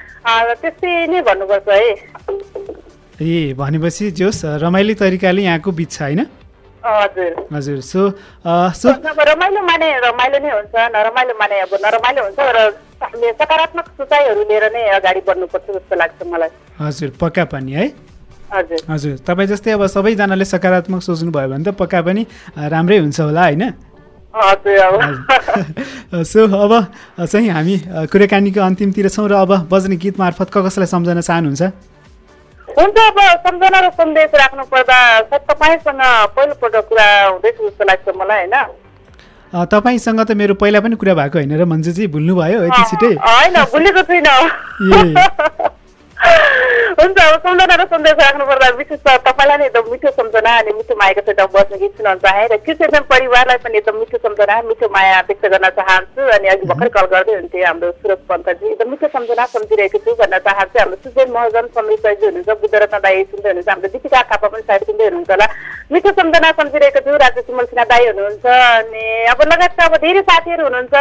त्यस्तै 0.61 0.93
नै 1.09 1.21
भन्नुपर्छ 1.25 1.69
है। 1.73 1.91
ए 3.19 3.55
भनेपछि 3.57 4.11
जोस् 4.21 4.45
रमाइलो 4.65 4.95
तरिकाले 5.01 5.43
यहाँको 5.43 5.71
बिच 5.73 5.93
छ 5.93 6.03
होइन? 6.03 6.21
हजुर। 6.85 7.81
सो 7.81 8.01
सो 8.81 8.89
रमाइलो 9.31 9.61
माने 9.71 9.89
रमाइलो 10.07 10.39
नै 10.39 10.51
हुन्छ 10.51 10.75
नरमाइलो 10.97 11.35
माने 11.41 11.61
अब 11.61 11.73
नरमाइलो 11.85 12.23
हुन्छ 12.25 12.39
र 12.57 12.59
हामीले 13.03 13.33
सकारात्मक 13.33 13.87
सोचाइहरू 13.99 14.43
लिएर 14.51 14.65
नै 14.75 14.83
अगाडि 14.99 15.21
बढ्नुपर्छ 15.27 15.67
जस्तो 15.71 15.95
लाग्छ 15.97 16.23
मलाई। 16.27 16.51
हजुर 16.81 17.09
पक्का 17.21 17.45
पनि 17.53 17.73
है? 17.73 17.87
हजुर। 18.53 18.79
हजुर 18.89 19.17
तपाईँ 19.27 19.49
जस्तै 19.49 19.71
अब 19.77 19.87
सबैजनाले 19.87 20.45
सकारात्मक 20.45 21.03
सोच्नुभयो 21.03 21.49
भने 21.49 21.65
त 21.65 21.75
पक्का 21.79 22.01
पनि 22.03 22.23
राम्रै 22.57 22.99
हुन्छ 22.99 23.21
होला 23.21 23.45
होइन। 23.45 23.63
सो 26.31 26.41
अब 26.47 26.73
चाहिँ 27.27 27.49
हामी 27.49 27.77
कुराकानीको 28.13 28.61
अन्तिमतिर 28.61 29.09
छौँ 29.09 29.29
र 29.29 29.35
अब 29.45 29.69
बज्ने 29.71 29.97
गीत 29.99 30.19
मार्फत 30.19 30.49
क 30.55 30.57
कसलाई 30.67 30.87
सम्झन 30.87 31.21
चाहनुहुन्छ? 31.21 31.63
हुन्छ 32.79 32.99
अब 33.05 33.19
सम्झना 33.47 33.79
र 33.81 33.91
सन्देश 33.91 34.31
राख्नु 34.41 34.65
पर्दा 34.73 34.99
सायद 35.21 35.43
तपाईँसँग 35.51 36.03
पहिलोपल्ट 36.37 36.77
कुरा 36.89 37.07
हुँदैछ 37.27 37.57
जस्तो 37.61 37.85
लाग्छ 37.85 38.09
मलाई 38.17 38.39
होइन? 38.39 38.55
तपाईँसँग 39.53 40.21
त 40.21 40.31
मेरो 40.39 40.55
पहिला 40.63 40.81
पनि 40.81 40.97
कुरा 40.97 41.15
भएको 41.15 41.39
होइन 41.39 41.53
र 41.59 41.65
मन्जुजी 41.65 42.07
भुल्नुभयो 42.15 42.59
यति 42.65 42.83
छिटै? 42.91 43.13
होइन 43.25 43.57
भुलेको 43.73 44.03
छुइनँ। 44.09 44.39
हुन्छ 46.99 47.19
अब 47.23 47.35
सम्झना 47.43 47.75
र 47.79 47.85
सन्देश 47.91 48.17
राख्नु 48.21 48.45
पर्दा 48.47 48.69
विशेष 48.79 49.01
त 49.07 49.09
तपाईँलाई 49.27 49.59
नै 49.59 49.67
एकदम 49.67 49.91
मिठो 49.91 50.11
सम्झना 50.19 50.53
अनि 50.59 50.73
मिठो 50.79 50.95
मायाको 51.01 51.23
साथ 51.29 51.41
बस्ने 51.55 51.79
गीत 51.79 51.93
सुनाउन 51.99 52.19
चाहे 52.25 52.47
र 52.53 52.57
क्रिस्चियन 52.65 53.05
परिवारलाई 53.13 53.59
पनि 53.65 53.79
एकदम 53.79 53.99
मिठो 53.99 54.19
सम्झना 54.25 54.57
मिठो 54.69 54.89
माया 54.97 55.21
व्यक्त 55.29 55.47
गर्न 55.55 55.69
चाहन्छु 55.79 56.23
अनि 56.37 56.49
अघि 56.55 56.67
भर्खर 56.73 56.89
कल 56.97 57.07
गर्दै 57.13 57.35
हुन्थ्यो 57.39 57.67
हाम्रो 57.67 57.91
सुरज 58.03 58.21
पन्तजी। 58.31 58.67
एकदम 58.73 58.91
मिठो 58.91 59.09
सम्झना 59.15 59.45
सम्झिरहेको 59.55 59.99
छु 60.05 60.15
भन्न 60.21 60.39
चाहन्छु। 60.49 60.79
हाम्रो 60.79 60.99
सुजन 61.05 61.31
महजन 61.37 61.67
समीर 61.79 61.99
सैजी 62.07 62.27
हुनुहुन्छ 62.27 62.59
बुद्धरत्न 62.65 62.99
दाई 63.07 63.23
सुन्दै 63.31 63.49
हुनुहुन्छ 63.49 63.69
हाम्रो 63.69 63.89
दीपिका 63.95 64.23
थापा 64.33 64.49
पनि 64.49 64.63
सायद 64.69 64.83
सुन्दै 64.91 65.05
हुनुहुन्छ 65.09 65.31
होला। 65.31 65.47
मिठो 65.93 66.11
सम्झना 66.19 66.51
सम्झिरहेको 66.61 67.01
छु। 67.07 67.17
राजेश 67.25 67.45
सुमल 67.47 67.65
सिन्हा 67.71 67.85
दाई 67.95 68.07
हुनुहुन्छ 68.11 68.47
अनि 68.47 69.05
अब 69.33 69.41
लगायतका 69.53 69.85
अब 69.87 69.95
धेरै 70.03 70.23
साथीहरू 70.33 70.65
हुनुहुन्छ। 70.67 70.95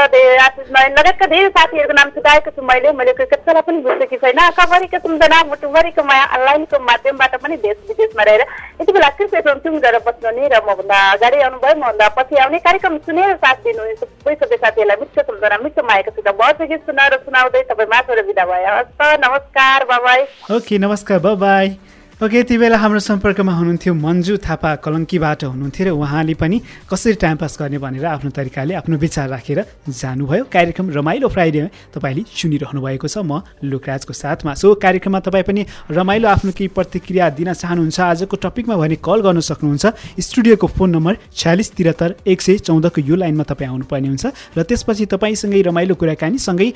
लगायतका 0.97 1.25
धेरै 1.33 1.49
साथीहरूको 1.57 1.95
नाम 1.99 2.09
छुटाएको 2.15 2.49
छु 2.55 2.61
मैले। 2.71 2.91
मैले 3.01 3.13
कसैलाई 3.17 3.65
पनि 3.67 3.81
बुझेकी 3.87 4.17
छैन। 4.23 4.39
कभरीको 4.59 4.97
सम्झना 5.17 5.43
मुटुभरिको 5.43 6.03
माया 6.03 6.23
अनलाइनको 6.37 6.79
माध्यमबाट 6.85 7.35
पनि 7.41 7.55
देश 7.57 7.77
विदेशमा 7.89 8.23
रहेर 8.23 8.41
यति 8.81 8.91
बेला 8.93 9.09
कृपया 9.17 9.53
टुङ 9.63 9.77
गरेर 9.81 10.01
बस्नु 10.05 10.29
नि 10.31 10.47
र 10.53 10.61
मभन्दा 10.69 10.97
अगाडि 11.11 11.41
आउनुभयो 11.41 11.75
मभन्दा 11.75 12.07
पछि 12.17 12.35
आउने 12.37 12.59
कार्यक्रम 12.61 12.97
सुनेर 13.07 13.33
साथ 13.41 13.57
दिनु 13.65 13.81
सबै 13.97 14.35
सबै 14.35 14.57
साथीहरूलाई 14.61 14.97
मिठो 15.01 15.21
सम्झना 15.25 15.57
मिठो 15.63 15.81
मायाको 15.89 16.33
वर्ष 16.37 16.61
गीत 16.69 16.85
सुनाएर 16.85 17.17
सुनाउँदै 17.25 17.61
तपाईँ 17.65 17.89
माथि 17.89 18.21
विदा 18.29 18.45
भयो। 18.45 18.77
हस् 18.77 19.25
नमस्कार 19.25 19.85
बाबाई। 19.89 20.21
ओके 20.55 20.77
नमस्कार 20.85 21.19
बाई 21.45 21.69
ओके 22.17 22.37
यति 22.37 22.57
बेला 22.57 22.77
हाम्रो 22.81 22.99
सम्पर्कमा 22.99 23.53
हुनुहुन्थ्यो 23.53 23.93
मन्जु 23.93 24.37
थापा 24.41 24.73
कलङ्कीबाट 24.81 25.43
हुनुहुन्थ्यो 25.43 25.85
र 25.85 25.89
उहाँले 25.93 26.33
पनि 26.33 26.57
कसरी 26.89 27.13
टाइम 27.13 27.37
पास 27.37 27.57
गर्ने 27.61 27.77
भनेर 27.77 28.05
आफ्नो 28.09 28.29
तरिकाले 28.33 28.73
आफ्नो 28.73 28.97
विचार 28.97 29.29
राखेर 29.29 29.59
जानुभयो। 29.85 30.43
कार्यक्रम 30.49 30.89
रमाइलो 30.97 31.27
फ्राइडेमा 31.29 31.69
तपाईँले 31.93 32.23
सुनिरहनु 32.25 32.81
भएको 32.81 33.05
छ। 33.05 33.21
म 33.21 33.45
लोकराजको 33.61 34.13
साथमा 34.17 34.53
सो 34.57 34.73
कार्यक्रममा 34.81 35.19
तपाईँ 35.29 35.45
पनि 35.45 35.65
रमाइलो 35.93 36.27
आफ्नो 36.27 36.51
केही 36.57 36.73
प्रतिक्रिया 36.73 37.29
दिन 37.37 37.53
चाहनुहुन्छ। 37.53 37.99
आजको 38.01 38.35
टपिकमा 38.41 38.75
भने 38.81 38.97
कल 38.97 39.21
गर्न 39.21 39.37
सक्नुहुन्छ। 39.37 39.85
स्टुडियोको 40.17 40.67
फोन 40.73 40.89
नम्बर 40.97 41.13
छ्यालिस 41.37 41.69
त्रिहत्तर 41.77 42.09
एक 42.25 42.41
सय 42.41 42.57
चौधको 42.65 42.97
यो 42.97 43.13
लाइनमा 43.13 43.45
तपाईँ 43.45 43.69
आउनुपर्ने 43.69 44.07
हुन्छ। 44.09 44.57
र 44.57 44.65
त्यसपछि 44.65 45.05
तपाईँसँगै 45.05 45.61
रमाइलो 45.69 45.93
कुराकानी 45.93 46.37
सँगै 46.41 46.69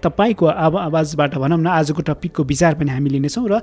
तपाईँको 0.00 0.46
आव 0.48 0.74
आवाजबाट 0.88 1.36
भनौँ 1.36 1.60
न 1.60 1.68
आजको 1.76 2.00
टपिकको 2.08 2.40
विचार 2.48 2.80
पनि 2.80 2.88
हामी 2.88 3.08
लिनेछौँ 3.20 3.44
र 3.52 3.60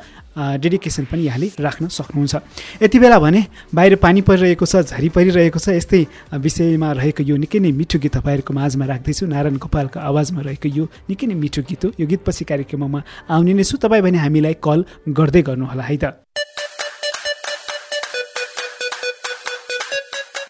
डेडिकेसन 0.62 1.06
पनि 1.16 1.24
यहाँले 1.24 1.48
राख्न 1.56 1.88
सक्नुहुन्छ। 1.88 2.36
यति 2.84 3.00
बेला 3.00 3.20
भने 3.24 3.42
बाहिर 3.72 3.96
पानी 4.04 4.22
परिरहेको 4.28 4.66
छ 4.68 4.84
झरी 4.84 5.10
परिरहेको 5.16 5.60
छ 5.60 5.80
यस्तै 5.80 6.36
विषयमा 6.36 6.92
रहेको 7.00 7.24
यो 7.24 7.36
निकै 7.40 7.60
नै 7.64 7.72
मिठो 7.72 7.98
गीत 8.04 8.20
तपाईँहरूको 8.20 8.52
माझमा 8.52 8.86
राख्दैछु। 8.86 9.24
नारायण 9.32 9.56
गोपालको 9.64 10.00
आवाजमा 10.00 10.42
रहेको 10.44 10.68
यो 10.68 10.86
निकै 11.08 11.26
नै 11.32 11.36
मिठो 11.40 11.62
गीत 11.64 11.84
हो। 11.86 11.90
यो 11.96 12.06
गीतपछि 12.12 12.44
कार्यक्रममा 12.52 13.00
आउने 13.32 13.54
नै 13.56 13.64
छु। 13.64 13.80
तपाईँ 13.80 14.04
भने 14.04 14.20
हामीलाई 14.20 14.60
कल 14.60 14.80
गर्दै 15.08 15.42
गर्नुहोला 15.48 15.84
है 15.88 15.98
त। 16.04 16.06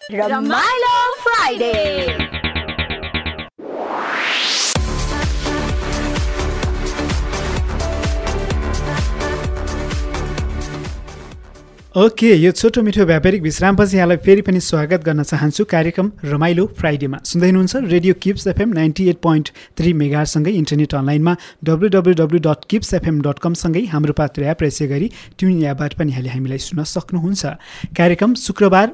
Ramailo 0.06 0.96
Friday. 1.22 2.15
ओके 11.96 12.32
यो 12.36 12.50
छोटो 12.52 12.82
मिठो 12.82 13.04
व्यापारिक 13.06 13.42
विश्रामपछि 13.42 13.96
यहाँलाई 13.96 14.16
फेरि 14.24 14.42
पनि 14.44 14.60
स्वागत 14.60 15.04
गर्न 15.04 15.22
चाहन्छु। 15.22 15.64
कार्यक्रम 15.64 16.10
रमाइलो 16.24 16.66
फ्राइडेमा। 16.78 17.18
सुन्दै 17.24 17.48
हुनुहुन्छ 17.48 17.76
radio 17.92 18.14
Kips 18.22 18.46
FM 18.46 18.72
ninety 18.78 19.08
eight 19.08 19.20
point 19.22 19.48
three 19.78 19.92
मेगासँगै 20.02 20.52
internet 20.52 20.94
अनलाइनमा 20.94 21.36
W 21.64 21.88
W 21.96 22.14
W 22.20 22.38
dot 22.48 22.68
Kips 22.70 22.92
FM 23.00 23.22
dot 23.22 23.38
कमसँगै 23.40 23.84
हाम्रो 23.94 24.12
पात्र 24.12 24.44
एप 24.52 24.62
यसै 24.62 24.86
गरी 24.92 25.10
ट्युन 25.38 25.64
एपबाट 25.64 25.94
पनि 25.96 26.12
यहाँले 26.12 26.30
हामीलाई 26.36 26.58
सुन्न 26.68 26.84
सक्नुहुन्छ। 26.84 27.56
कार्यक्रम 27.96 28.34
शुक्रबार 28.44 28.92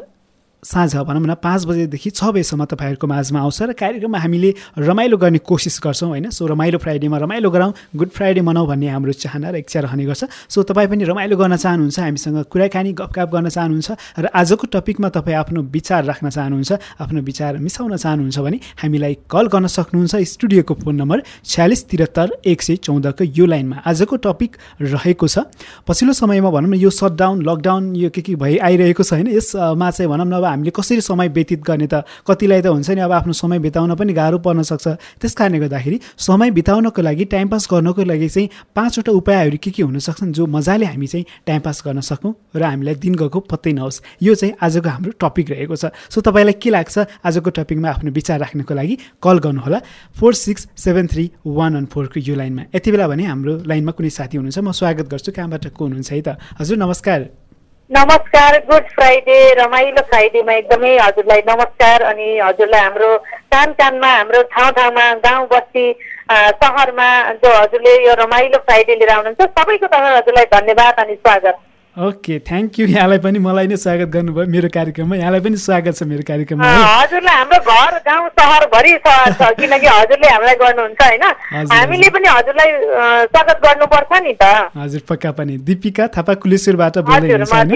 साँझ 0.62 0.94
भनौँ 0.96 1.26
न 1.26 1.34
पाँच 1.42 1.64
बजेदेखि 1.66 2.10
छ 2.14 2.24
बजीसम्म 2.24 2.64
तपाईँहरूको 2.70 3.06
माझमा 3.06 3.40
आउँछ 3.40 3.62
र 3.62 3.72
कार्यक्रममा 3.74 4.18
हामीले 4.18 4.50
रमाइलो 4.78 5.16
गर्ने 5.18 5.38
कोसिस 5.42 5.80
गर्छौँ 5.82 6.08
होइन? 6.08 6.30
सो 6.30 6.46
रमाइलो 6.46 6.78
फ्राइडेमा 6.78 7.18
रमाइलो 7.18 7.50
गरौँ 7.50 7.72
गुड 7.90 8.10
फ्राइडे 8.14 8.40
मनाउँ 8.46 8.66
भन्ने 8.70 8.88
हाम्रो 8.94 9.12
चाहना 9.12 9.50
र 9.50 9.56
इच्छा 9.58 9.80
रहने 9.82 10.06
गर्छ। 10.06 10.24
सो 10.46 10.62
तपाईँ 10.62 10.86
पनि 10.86 11.02
रमाइलो 11.02 11.36
गर्न 11.36 11.56
चाहनुहुन्छ 11.58 11.98
हामीसँग 11.98 12.46
कुराकानी 12.46 12.92
गफगाफ 12.94 13.28
गर्न 13.34 13.48
चाहनुहुन्छ 13.50 13.90
र 14.22 14.26
आजको 14.30 14.66
टपिकमा 14.70 15.08
तपाईँ 15.10 15.36
आफ्नो 15.42 15.62
विचार 15.66 16.04
राख्न 16.06 16.30
चाहनुहुन्छ 16.30 16.72
आफ्नो 17.02 17.20
विचार 17.26 17.58
मिसाउन 17.58 17.96
चाहनुहुन्छ 17.98 18.38
भने 18.38 18.58
हामीलाई 18.78 19.14
कल 19.26 19.46
गर्न 19.50 19.66
सक्नुहुन्छ। 19.66 20.14
स्टुडियोको 20.14 20.74
फोन 20.78 20.94
नम्बर 20.94 21.22
छ्यालिस 21.42 21.82
त्रिहत्तर 21.90 22.38
एक 22.46 22.62
सय 22.62 22.76
चौधको 22.86 23.24
यो 23.34 23.46
लाइनमा 23.50 23.82
आजको 23.82 24.14
टपिक 24.30 24.56
रहेको 24.78 25.26
छ। 25.26 25.42
पछिल्लो 25.90 26.14
समयमा 26.14 26.50
भनौँ 26.54 26.70
न 26.70 26.78
यो 26.78 26.90
सटडाउन 26.94 27.42
लकडाउन 27.50 27.82
यो 27.98 28.14
के 28.14 28.22
के 28.22 28.38
भइ 28.38 28.62
आइरहेको 28.62 29.02
छ 29.02 29.18
होइन? 29.18 29.26
यसमा 29.34 29.90
चाहिँ 29.90 30.06
भनौँ 30.06 30.30
न 30.30 30.38
अब 30.38 30.50
हामीले 30.52 30.70
कसरी 30.70 31.00
समय 31.00 31.28
व्यतीत 31.28 31.60
गर्ने 31.64 31.86
त? 31.88 32.04
कतिलाई 32.28 32.60
त 32.62 32.66
हुन्छ 32.68 32.90
नि 32.92 33.00
अब 33.00 33.12
आफ्नो 33.12 33.32
समय 33.32 33.58
बिताउन 33.58 33.94
पनि 33.96 34.12
गाह्रो 34.12 34.38
पर्न 34.38 34.62
सक्छ। 34.62 34.86
त्यस 35.20 35.34
कारणले 35.34 35.58
गर्दाखेरि 35.58 35.98
समय 36.16 36.50
बिताउनको 36.52 37.02
लागि 37.02 37.24
टाइम 37.32 37.48
पास 37.48 37.68
गर्नको 37.72 38.02
लागि 38.04 38.28
चाहिँ 38.28 38.48
पाँचवटा 38.76 39.12
उपायहरू 39.12 39.56
के 39.58 39.70
के 39.70 39.82
हुन 39.82 39.98
सक्छन् 39.98 40.32
जो 40.32 40.46
मजाले 40.46 40.86
हामी 40.86 41.06
चाहिँ 41.06 41.24
टाइम 41.46 41.60
पास 41.60 41.82
गर्न 41.86 42.00
सकौँ 42.00 42.32
र 42.56 42.62
हामीलाई 42.62 42.94
दिन 42.94 43.14
गएको 43.14 43.40
पत्तै 43.50 43.72
नहोस्। 43.72 44.02
यो 44.22 44.34
चाहिँ 44.34 44.54
आजको 44.60 44.88
हाम्रो 44.88 45.12
टपिक 45.18 45.50
रहेको 45.50 45.76
छ। 45.76 45.90
सो 46.10 46.20
तपाईँलाई 46.20 46.56
के 46.62 46.70
लाग्छ 46.70 46.98
आजको 47.24 47.50
टपिकमा 47.50 47.88
आफ्नो 47.88 48.10
विचार 48.12 48.38
राख्नको 48.40 48.74
लागि 48.74 48.94
कल 49.22 49.38
गर्नुहोला। 49.38 49.78
Four 50.14 50.34
six 50.34 50.68
seven 50.76 51.06
three 51.06 51.24
one 51.46 51.74
one 51.74 51.86
फोरको 51.86 52.20
यो 52.20 52.34
लाइनमा। 52.36 52.62
यति 52.74 52.90
बेला 52.92 53.08
भने 53.08 53.24
हाम्रो 53.24 53.52
लाइनमा 53.66 53.92
कुनै 53.92 54.10
साथी 54.10 54.36
हुनुहुन्छ 54.36 54.58
म 54.58 54.72
स्वागत 54.72 55.06
गर्छु। 55.08 55.32
कहाँबाट 55.32 55.72
को 55.72 55.84
हुनुहुन्छ 55.84 56.12
है 56.12 56.20
त? 56.20 56.28
हजुर 56.60 56.76
नमस्कार। 56.76 57.41
नमस्कार 57.94 58.56
गुड 58.68 58.84
फ्राइडे 58.90 59.38
रमाइलो 59.54 60.02
फ्राइडेमा 60.10 60.52
एकदमै 60.52 60.92
हजुरलाई 60.98 61.40
नमस्कार 61.48 62.02
अनि 62.10 62.28
हजुरलाई 62.38 62.80
हाम्रो 62.80 63.08
कान 63.52 63.72
कानमा 63.80 64.12
हाम्रो 64.12 64.40
ठाउँ 64.54 64.70
ठाउँमा 64.78 65.04
गाउँ 65.26 65.46
बस्ती 65.50 65.84
सहरमा 66.62 67.08
जो 67.42 67.52
हजुरले 67.56 67.92
यो 68.06 68.14
रमाइलो 68.22 68.58
फ्राइडे 68.70 68.96
लिएर 68.96 69.12
आउनुहुन्छ 69.16 69.50
सबैको 69.58 69.86
तर्फ 69.86 70.08
हजुरलाई 70.16 70.50
धन्यवाद 70.54 71.04
अनि 71.04 71.14
स्वागत। 71.20 71.60
ओके 71.96 72.38
थ्याङ्क 72.48 72.78
यू 72.80 72.86
यहाँलाई 72.88 73.18
पनि 73.20 73.38
मलाई 73.38 73.66
नै 73.68 73.76
स्वागत 73.76 74.08
गर्नुभयो 74.08 74.46
मेरो 74.48 74.68
कार्यक्रममा। 74.72 75.16
यहाँलाई 75.16 75.40
पनि 75.44 75.56
स्वागत 75.60 75.94
छ 75.96 76.02
मेरो 76.08 76.22
कार्यक्रममा 76.24 76.64
हजुरलाई 76.64 77.36
हाम्रो 77.36 77.58
घर 77.68 77.98
गाउँ 78.06 78.28
सहरभरि 78.32 78.92
सहर 79.06 79.32
छ 79.36 79.50
किनकि 79.60 79.86
हजुरले 79.86 80.28
हामीलाई 80.32 80.56
गर्नुहुन्छ 80.62 81.02
होइन? 81.02 81.24
हामीले 81.52 82.08
पनि 82.16 82.28
हजुरलाई 82.32 82.70
स्वागत 83.28 83.60
गर्नुपर्छ 83.64 84.22
नि 84.24 84.32
त। 84.40 84.72
हजुर 84.72 85.02
पक्का 85.10 85.32
पनि। 85.36 85.56
दिपिका 85.68 86.06
थापा 86.16 86.34
कुलेश्वरबाट 86.40 86.98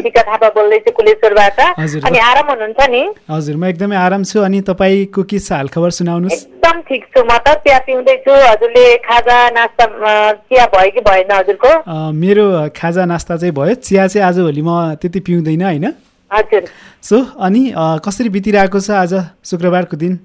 दिपिका 0.00 0.22
थापा 0.32 0.48
बोल्दैछु 0.56 0.96
कुलेश्वरबाट। 0.96 1.60
अनि 2.08 2.18
आराम 2.30 2.48
हुनुहुन्छ 2.56 2.88
नि? 2.88 3.02
हजुर 3.30 3.56
म 3.60 3.64
एकदमै 3.68 3.96
आराम 4.00 4.24
छु। 4.24 4.40
अनि 4.48 4.60
तपाईँको 4.72 5.22
के 5.28 5.38
छ 5.44 5.52
हालखबर 5.60 5.90
सुनाउनुहोस्। 6.00 6.40
एकदम 6.40 6.80
ठिक 6.88 7.04
छु 7.12 7.20
म 7.20 7.36
त। 7.44 7.60
चिया 7.68 7.78
पिउँदैछु। 7.84 8.32
हजुरले 8.32 8.86
खाजा 9.04 9.38
नास्ता 9.60 9.84
चिया 10.48 10.64
भयो 10.72 10.90
कि 10.96 11.00
भएन 11.04 11.30
हजुरको? 11.36 11.70
मेरो 12.24 12.48
खाजा 12.80 13.04
नास्ता 13.12 13.36
चाहिँ 13.36 13.54
भयो। 13.60 13.74
चिया 13.84 14.05
चाहिँ 14.06 14.26
आजभोलि 14.28 14.62
म 14.62 14.94
त्यति 15.02 15.20
पिउँदैन 15.20 15.62
होइन? 15.62 15.86
सो 17.02 17.16
अनि 17.38 17.62
कसरी 18.04 18.28
बितिरहेको 18.34 18.80
छ 18.80 18.90
आज 19.02 19.14
शुक्रबारको 19.44 19.96
दिन? 19.96 20.18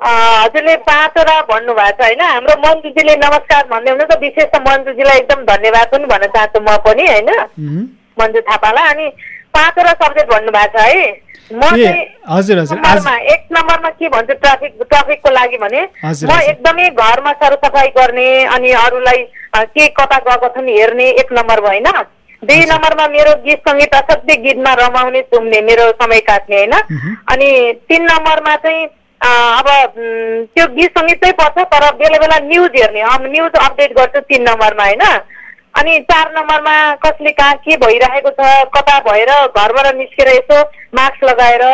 हजुरले 0.00 0.76
पाँचवटा 0.86 1.40
भन्नुभएको 1.50 1.96
छ 1.98 2.00
होइन? 2.02 2.20
हाम्रो 2.20 2.54
मन्जुजीले 2.62 3.14
नमस्कार 3.16 3.66
भन्दै 3.72 3.90
हुनु 3.90 4.04
त 4.06 4.18
विशेष 4.22 4.48
त 4.54 4.62
मन्जुजीलाई 4.68 5.18
एकदम 5.18 5.42
धन्यवाद 5.50 5.86
पनि 5.92 6.06
भन्न 6.12 6.26
चाहन्छु 6.36 6.60
म 6.60 6.76
पनि 6.86 7.04
होइन। 7.06 7.30
मन्जु 8.18 8.40
थापालाई 8.48 8.94
अनि 8.94 9.06
पाँचवटा 9.54 9.92
सब्जेक्ट 10.02 10.30
भन्नुभएको 10.32 10.78
छ 10.78 10.86
है? 10.86 11.04
म 11.52 11.62
हजुर, 12.28 12.58
हजुर, 12.58 12.78
एक 13.32 13.42
नम्बरमा 13.52 13.90
के 14.00 14.08
भन्छु 14.08 14.34
ट्राफिक 14.40 14.72
ट्राफिकको 14.82 15.30
लागि 15.30 15.58
भने 15.62 15.82
म। 16.04 16.38
एकदमै 16.40 16.88
घरमा 16.90 17.32
सरसफाइ 17.42 17.88
गर्ने 17.98 18.28
अनि 18.56 18.70
अरूलाई 18.82 19.20
के 19.76 19.88
कता 19.98 20.18
गएको 20.26 20.48
छन् 20.54 20.68
हेर्ने 20.68 21.08
एक 21.20 21.32
नम्बर 21.38 21.58
होइन 21.66 21.88
दुई 22.42 22.64
नम्बरमा 22.66 23.06
मेरो 23.08 23.32
गीत 23.42 23.60
सङ्गीत 23.62 23.94
असाध्यै 23.94 24.36
गीतमा 24.38 24.72
रमाउने 24.76 25.20
चुम्ने 25.24 25.60
मेरो 25.62 25.84
समय 25.96 26.20
काट्ने 26.22 26.56
होइन 26.56 26.72
अनि 27.30 27.50
तिन 27.84 28.02
नम्बरमा 28.04 28.54
चाहिँ 28.58 28.86
अब 29.20 29.68
त्यो 30.50 30.66
गीत 30.72 30.98
सङ्गीत 30.98 31.20
चाहिँ 31.20 31.34
पर्छ 31.34 31.66
तर 31.68 31.86
बेला 31.96 32.18
बेला 32.18 32.38
न्युज 32.44 32.76
हेर्ने 32.76 33.00
अब 33.08 33.28
न्युज 33.28 33.60
अपडेट 33.60 33.94
गर्छु 33.94 34.20
तिन 34.26 34.42
नम्बरमा 34.42 34.84
होइन 34.84 35.04
अनि 35.74 35.98
चार 36.06 36.32
नम्बरमा 36.32 36.74
कसले 37.00 37.30
कहाँ 37.32 37.54
के 37.60 37.76
भइरहेको 37.78 38.30
छ 38.32 38.50
कता 38.74 38.98
भएर 39.04 39.32
घरबाट 39.38 39.94
निस्केर 39.96 40.28
यसो 40.30 40.60
मास्क 40.94 41.24
लगाएर 41.24 41.64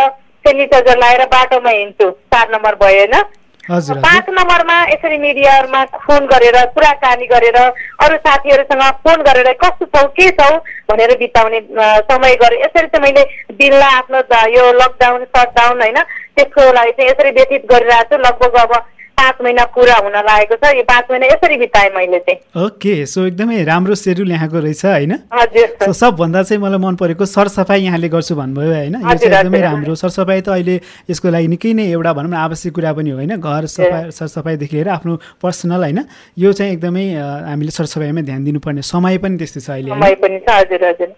सेनिटाइजर 0.44 0.98
लगाएर 0.98 1.24
बाटोमा 1.30 1.70
हिँड्छु 1.72 2.10
चार 2.28 2.48
नम्बर 2.50 2.74
भयो 2.78 2.98
होइन 2.98 3.22
पाँच 3.68 4.28
नम्बरमा 4.30 4.76
यसरी 4.88 5.16
मिडियामा 5.18 5.84
फोन 6.00 6.26
गरेर 6.26 6.56
कुराकानी 6.72 7.26
गरेर 7.26 7.56
अरू 7.56 8.16
साथीहरूसँग 8.16 8.82
फोन 9.04 9.22
गरेर 9.22 9.52
कस्तो 9.62 9.86
छौ 9.86 10.06
के 10.16 10.28
छौ 10.38 10.56
भनेर 10.88 11.12
बिताउने 11.18 11.60
समय 12.08 12.34
गरेँ। 12.42 12.60
यसरी 12.60 12.86
चाहिँ 12.88 13.02
मैले 13.04 13.24
दिनलाई 13.54 13.94
आफ्नो 13.94 14.18
यो 14.56 14.72
लकडाउन 14.72 15.24
सटडाउन 15.26 15.82
होइन 15.82 15.98
त्यसको 16.00 16.72
लागि 16.72 16.92
चाहिँ 16.92 17.10
यसरी 17.10 17.30
व्यतीत 17.30 17.66
गरिरहेको 17.72 18.16
छु। 18.16 18.22
लगभग 18.22 18.56
अब 18.62 18.72
पाँच 19.18 19.42
महिना 19.42 19.64
पुरा 19.74 19.94
हुन 20.04 20.16
लागेको 20.22 20.56
छ। 20.56 20.72
यो 20.76 20.82
पाँच 20.86 21.04
महिना 21.10 21.26
यसरी 21.26 21.56
बिताएँ 21.58 21.90
मैले 21.96 22.18
चाहिँ। 22.18 22.64
ओके 22.64 22.94
सो 23.06 23.26
एकदमै 23.26 23.62
राम्रो 23.64 23.94
सेड्युल 23.94 24.30
यहाँको 24.32 24.58
रहेछ 24.58 24.84
होइन? 24.84 25.12
हजुर 25.34 25.92
सबभन्दा 25.92 26.42
चाहिँ 26.42 26.62
मलाई 26.62 26.78
मन 26.78 26.94
परेको 26.96 27.24
सरसफाइ 27.26 27.80
यहाँले 27.84 28.08
गर्छु 28.08 28.34
भन्नुभयो 28.34 28.72
होइन? 28.72 28.94
यो 28.94 29.16
चाहिँ 29.18 29.34
एकदमै। 29.34 29.60
राम्रो। 29.60 29.94
सरसफाइ 29.94 30.40
त 30.40 30.48
अहिले 30.48 30.80
यसको 31.10 31.28
लागि 31.28 31.48
निकै 31.48 31.72
नै 31.74 31.84
एउटा 31.92 32.12
भनौँ 32.12 32.30
न 32.30 32.34
आवश्यक 32.38 32.72
कुरा 32.74 32.92
पनि 32.94 33.10
हो 33.10 33.16
होइन? 33.18 33.36
घर 33.36 33.66
सफाइ 33.66 34.10
सरसफाइदेखि 34.10 34.76
लिएर 34.76 34.88
आफ्नो 34.88 35.12
पर्सनल 35.42 35.82
होइन? 35.82 36.00
यो 36.38 36.52
चाहिँ 36.52 36.72
एकदमै 36.72 37.06
हामीले 37.50 37.70
सरसफाइमा 37.74 38.22
ध्यान 38.22 38.44
दिनुपर्ने 38.44 38.82
समय 38.82 39.18
पनि 39.18 39.36
त्यस्तै 39.38 39.60
छ 39.60 39.70
अहिले 39.70 40.14
पनि 40.22 40.38
छ। 40.38 40.48
हजुर 40.48 40.84
हजुर। 40.84 41.10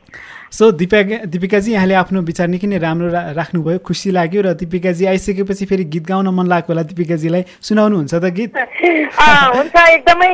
सो 0.52 0.70
दिपा 0.72 1.02
दिपिकाजी 1.30 1.72
यहाँले 1.72 1.94
आफ्नो 1.94 2.20
विचार 2.22 2.48
निकै 2.48 2.66
नै 2.66 2.78
राम्रो 2.82 3.08
राख्नुभयो 3.38 3.78
खुसी 3.86 4.10
लाग्यो 4.10 4.42
र 4.42 4.52
दिपिकाजी 4.58 5.06
आइसकेपछि 5.06 5.64
फेरि 5.70 5.84
गीत 5.94 6.04
गाउन 6.10 6.28
मन 6.34 6.46
लागेको 6.50 6.72
होला। 6.72 6.82
दिपिकाजीलाई 6.90 7.42
सुनाउनुहुन्छ 7.62 8.14
त 8.14 8.24
गीत? 8.34 8.50
हुन्छ 9.54 9.74
एकदमै 9.94 10.32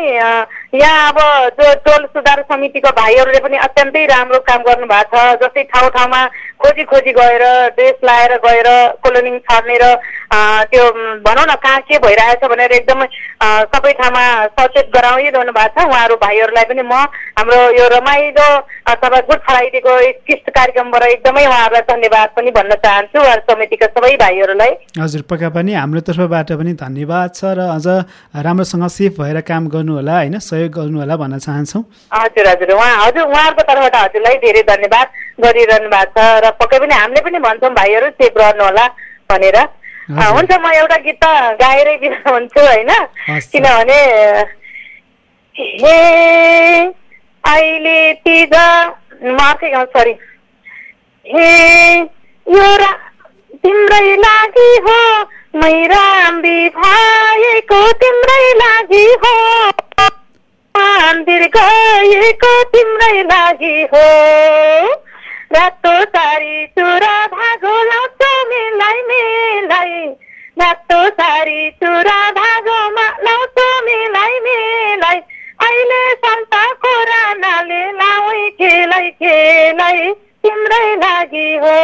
यहाँ 0.76 1.12
अब 1.12 1.18
जो 1.59 1.75
टोल 1.87 2.04
सुधार 2.12 2.42
समितिको 2.50 2.90
भाइहरूले 3.00 3.38
पनि 3.40 3.56
अत्यन्तै 3.66 4.04
राम्रो 4.06 4.38
काम 4.49 4.61
गर्नु 4.68 4.87
भएको 4.87 5.16
छ। 5.16 5.40
जस्तै 5.42 5.62
ठाउँ 5.73 5.90
ठाउँमा 5.97 6.21
खोजी 6.62 6.85
खोजी 6.90 7.12
गएर 7.12 7.45
ड्रेस 7.76 7.97
लाएर 8.04 8.33
गएर 8.45 8.68
कोलोनिङ 9.04 9.38
छर्ने 9.47 9.76
र 9.83 9.85
त्यो 10.71 10.85
भनौँ 11.26 11.47
न 11.47 11.54
कहाँ 11.62 11.80
के 11.88 11.99
भइरहेछ 12.04 12.45
भनेर 12.50 12.73
एकदमै 12.80 13.06
सबै 13.73 13.92
ठाउँमा 14.00 14.25
सचेत 14.59 14.87
गराइरहनु 14.97 15.52
भएको 15.52 15.80
छ। 15.80 15.86
उहाँहरू 15.86 16.17
भाइहरूलाई 16.25 16.65
पनि 16.65 16.82
म 16.82 16.93
हाम्रो 17.39 17.58
यो 17.78 17.86
रमाइलो 17.95 18.49
अथवा 18.93 19.21
गुड 19.28 19.41
फ्राइडेको 19.47 19.93
उत्कृष्ट 20.08 20.50
कार्यक्रमबाट 20.58 21.02
एकदमै 21.02 21.47
उहाँहरूलाई 21.47 21.84
धन्यवाद 21.93 22.28
पनि 22.36 22.50
भन्न 22.58 22.75
चाहन्छु। 22.84 23.19
उहाँहरू 23.21 23.43
समितिका 23.52 23.86
सबै 23.97 24.17
भाइहरूलाई। 24.17 24.73
हजुर 25.00 25.23
पक्का 25.30 25.49
पनि 25.56 25.73
हाम्रो 25.75 26.00
तर्फबाट 26.10 26.52
पनि 26.58 26.73
धन्यवाद 26.84 27.28
छ 27.34 27.54
र 27.54 27.71
अझ 27.76 27.86
राम्रोसँग 28.43 28.86
सेफ 28.91 29.21
भएर 29.21 29.41
काम 29.47 29.69
गर्नु 29.69 29.95
होला 30.00 30.15
होइन? 30.17 30.39
सहयोग 30.41 30.65
गर्नु 30.74 30.98
होला 31.00 31.16
भन्न 31.16 31.38
चाहन्छौँ? 31.38 31.82
हजुर 32.12 32.46
हजुर। 32.48 32.70
उहाँ 32.74 32.94
हजुर 33.06 33.22
उहाँहरूको 33.22 33.62
तर्फबाट 33.68 33.96
हजुरलाई 33.96 34.36
धेरै 34.44 34.62
धन्यवाद 34.72 35.06
गरिरहनु 35.44 35.88
भएको 35.94 36.12
छ 36.16 36.44
र 36.44 36.50
पक्कै 36.60 36.78
पनि 36.82 36.94
हामीले 36.94 37.20
पनि 37.26 37.38
भन्छौँ 37.46 37.72
भाइहरू 37.78 38.08
सेफ 38.20 38.34
रहनु 38.38 38.64
होला 38.64 38.86
भनेर। 39.30 39.58
हुन्छ 40.06 40.52
म 40.62 40.66
एउटा 40.80 40.96
गीत 41.06 41.18
त 41.22 41.26
गाएरै 41.60 41.96
बिदा 42.02 42.30
हुन्छु 42.30 42.60
होइन। 42.60 42.92
किनभने 43.52 44.00
हे 45.54 45.96
अहिले 47.44 47.98
तिज 48.26 48.54
म 48.54 49.38
अर्कै 49.48 49.70
गाउँ 49.70 49.86
सरी 49.96 50.14
हे 51.26 51.48
यो 52.46 52.68
रा 52.82 52.92
तिम्रै 53.64 54.16
लागि 54.24 54.68
हो 54.86 54.98
मै 55.60 55.74
राम्री 55.92 56.58
भएको 56.76 57.80
तिम्रै 58.02 58.44
लागि 58.60 59.04
हो। 59.24 59.34
मन्दिर 60.76 61.43
गएको 61.56 62.52
तिम्रै 62.73 63.23
लागि 63.23 63.76
हो। 63.95 64.04
रातो 65.52 65.93
सारी 66.04 66.67
चुरा 66.67 67.17
धागो 67.34 67.75
लाउँछौ 67.82 68.32
मिलाई 68.49 69.00
मिलाई। 69.02 70.06
रातो 70.56 70.99
सारी 71.10 71.71
चुरा 71.82 72.19
धागोमा 72.30 73.06
लाउँछौ 73.25 73.69
मिलाई 73.84 74.41
मिलाई। 74.41 75.21
अहिले 75.67 76.02
सन्ताको 76.25 76.93
रानाले 77.02 77.82
लाउै 77.93 78.49
खेलै 78.60 79.10
खेलै 79.10 80.12
तिम्रै 80.45 80.89
लागि 80.97 81.49
हो। 81.65 81.76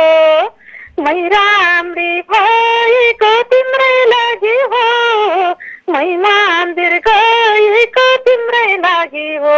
मै 1.00 1.20
राम्री 1.28 2.11
भएको 2.33 3.33
तिम्रै 3.52 3.94
लागि 4.07 4.57
हो। 4.72 4.85
मै 5.88 6.16
मन्दिर 6.16 6.92
गएको 7.04 8.04
तिम्रै 8.26 8.66
लागि 8.82 9.28
हो 9.42 9.54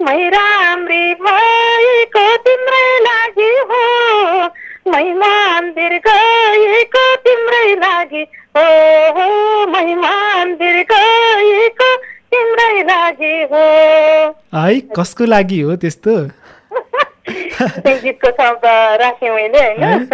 मै 0.00 0.22
राम्री 0.34 1.02
भएको 1.20 2.24
तिम्रै 2.46 2.88
लागि 3.04 3.50
हो 3.68 3.82
मै 4.92 5.04
मन्दिर 5.20 5.94
गएको 6.06 7.04
तिम्रै 7.26 7.68
लागि 7.76 8.22
हो 8.56 8.64
हो 9.18 9.26
मै 9.72 9.94
मन्दिर 9.96 10.78
गएको 10.92 11.90
तिम्रै 12.34 12.82
लागि 12.88 13.34
हो 13.52 13.64
है 14.54 14.80
कसको 14.96 15.24
लागि 15.26 15.60
हो 15.60 15.76
त्यस्तो 15.76 16.16
त्यो 16.78 17.94
गीतको 18.02 18.30
शब्द 18.40 18.66
राखेँ 19.02 19.30
मैले 19.30 19.62
होइन 19.68 20.08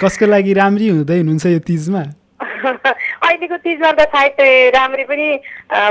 कसको 0.00 0.26
लागि 0.26 0.52
राम्री 0.54 0.88
हुँदै 0.88 1.18
हुनुहुन्छ 1.18 1.46
यो 1.46 1.58
तिजमा 1.66 2.04
अहिलेको 3.26 3.56
चिजमा 3.64 3.90
त 3.92 4.08
सायद 4.14 4.40
राम्ररी 4.76 5.04
पनि 5.10 5.28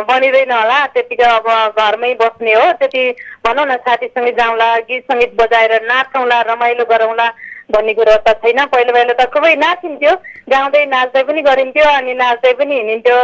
बनिँदैन 0.10 0.52
होला। 0.52 0.80
त्यतिकै 0.94 1.24
अब 1.24 1.48
घरमै 1.78 2.14
बस्ने 2.22 2.54
हो। 2.54 2.66
त्यति 2.82 3.04
भनौँ 3.46 3.66
न 3.66 3.76
साथीसँगै 3.86 4.32
जाउँला 4.40 4.70
गीत 4.90 5.04
सङ्गीत 5.12 5.34
बजाएर 5.42 5.74
नाचौँला 5.86 6.42
रमाइलो 6.52 6.86
गरौँला 6.92 7.28
भन्ने 7.74 7.94
कुरो 7.98 8.16
त 8.28 8.38
छैन। 8.42 8.60
पहिला 8.74 8.92
पहिला 8.98 9.14
त 9.14 9.30
खुबै 9.34 9.56
नाचिन्थ्यो। 9.66 10.14
गाउँदै 10.50 10.86
नाच्दै 10.94 11.24
पनि 11.28 11.42
गरिन्थ्यो 11.50 11.86
अनि 11.98 12.14
नाच्दै 12.22 12.54
पनि 12.60 12.74
हिँडिन्थ्यो। 12.76 13.20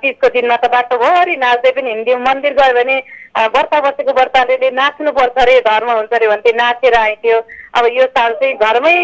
तिजको 0.00 0.28
दिनमा 0.36 0.56
त 0.56 0.72
बाटोभरि 0.72 1.36
नाच्दै 1.36 1.70
पनि 1.76 1.88
हिँड्थ्यो 1.92 2.16
मन्दिर 2.28 2.52
गयो 2.60 2.74
भने 2.78 2.96
व्रत 3.54 3.74
बसेको 3.84 4.12
व्रतले 4.16 4.70
नाच्नुपर्छ 4.80 5.36
अरे 5.44 5.60
धर्म 5.68 5.90
हुन्छ 5.90 6.12
अरे 6.16 6.26
भन्थे 6.32 6.52
नाचेर 6.60 6.94
आइन्थ्यो। 6.96 7.38
अब 7.76 7.84
यो 7.92 8.04
साल 8.16 8.32
चाहिँ 8.40 8.54
घरमै 8.56 8.96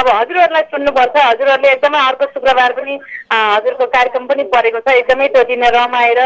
अब 0.00 0.06
हजुरहरूलाई 0.08 0.62
सुन्नुपर्छ। 0.72 1.16
हजुरहरूले 1.16 1.68
एकदमै 1.72 1.98
अर्को 2.08 2.24
शुक्रबार 2.34 2.72
पनि 2.72 2.94
हजुरको 3.32 3.86
कार्यक्रम 3.96 4.26
पनि 4.26 4.42
परेको 4.54 4.80
छ। 4.80 4.94
एकदमै 5.00 5.26
त्यो 5.34 5.42
दिन 5.50 5.64
रमाएर 5.76 6.20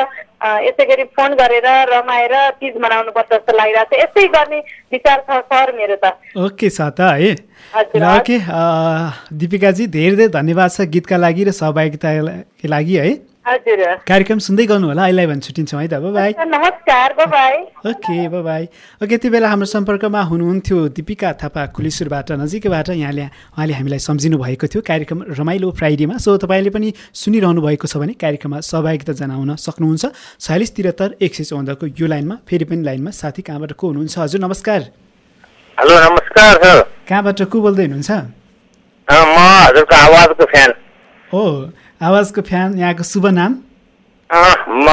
यसै 0.67 0.85
गरी 0.91 1.05
फोन 1.17 1.35
गरेर 1.41 1.67
रमाएर 1.91 2.35
तिज 2.61 2.75
मनाउनुपर्छ 2.85 3.29
जस्तो 3.33 3.57
लागिरहेको 3.57 3.97
छ। 3.97 4.01
यस्तै 4.03 4.27
गर्ने 4.37 4.59
विचार 4.93 5.19
छ 5.27 5.41
सर 5.51 5.73
मेरो 5.81 5.97
त। 6.05 6.07
ओके 6.37 6.69
छ 6.71 6.81
त 6.93 7.01
है 7.19 7.33
ओके 7.73 8.39
दिपिकाजी 9.43 9.87
धेरै 9.99 10.17
धेरै 10.17 10.29
धन्यवाद 10.39 10.71
छ 10.71 10.89
गीतका 10.95 11.17
लागि 11.27 11.45
र 11.45 11.51
सहभागिताको 11.61 12.69
लागि 12.69 12.97
है। 12.97 13.13
कार्यक्रम 13.45 14.39
सुन्दै 14.39 14.65
गर्नु 14.67 14.87
होला 14.87 15.03
अहिले 15.03 15.27
भने 15.27 15.41
छुट्टिन्छौँ 15.43 15.81
है 15.83 15.89
त 15.91 15.99
बाई 15.99 16.31
नमस्कार 16.47 17.15
बाई 17.27 17.57
ओके 17.91 18.29
बाई 18.31 18.65
ओके 19.03 19.15
यति 19.15 19.29
बेला 19.35 19.49
हाम्रो 19.51 19.67
सम्पर्कमा 19.67 20.21
हुनुहुन्थ्यो 20.31 20.79
दिपिका 20.95 21.33
थापा 21.43 21.67
कुलेश्वरबाट 21.75 22.33
नजिकैबाट 22.39 22.89
यहाँले 23.03 23.25
उहाँले 23.27 23.75
हामीलाई 23.75 23.99
सम्झिनु 23.99 24.39
भएको 24.39 24.67
थियो 24.71 24.83
कार्यक्रम 24.87 25.19
रमाइलो 25.35 25.71
फ्राइडेमा। 25.75 26.17
सो 26.23 26.37
तपाईँले 26.39 26.71
पनि 26.71 26.93
सुनिरहनु 27.11 27.61
भएको 27.67 27.87
छ 27.91 27.99
भने 27.99 28.15
कार्यक्रममा 28.15 28.61
सहभागिता 28.63 29.13
जनाउन 29.21 29.51
सक्नुहुन्छ। 29.59 30.05
छयालिस 30.39 30.71
त्रिहत्तर 30.79 31.19
एक 31.19 31.35
सय 31.35 31.45
चौधको 31.51 31.87
यो 31.99 32.07
लाइनमा 32.07 32.37
फेरि 32.47 32.65
पनि 32.71 32.83
लाइनमा 32.87 33.11
साथी 33.11 33.43
कहाँबाट 33.43 33.73
को 33.75 33.85
हुनुहुन्छ? 33.91 34.19
हजुर 34.19 34.41
नमस्कार। 34.41 34.81
हेलो 35.79 35.95
नमस्कार 35.99 36.53
सर। 36.63 36.81
कहाँबाट 37.11 37.43
को 37.43 37.57
बोल्दै 37.59 37.85
हुनुहुन्छ? 37.91 38.11
म 39.11 39.37
हजुरको 39.67 39.97
आवाजको 39.99 40.45
फ्यान। 40.47 40.71
हो 41.31 41.43
आवाजको 42.03 42.41
फ्यान 42.43 42.79
यहाँको 42.79 43.05
शुभ 43.07 43.27
नाम? 43.31 43.53
म 44.31 44.87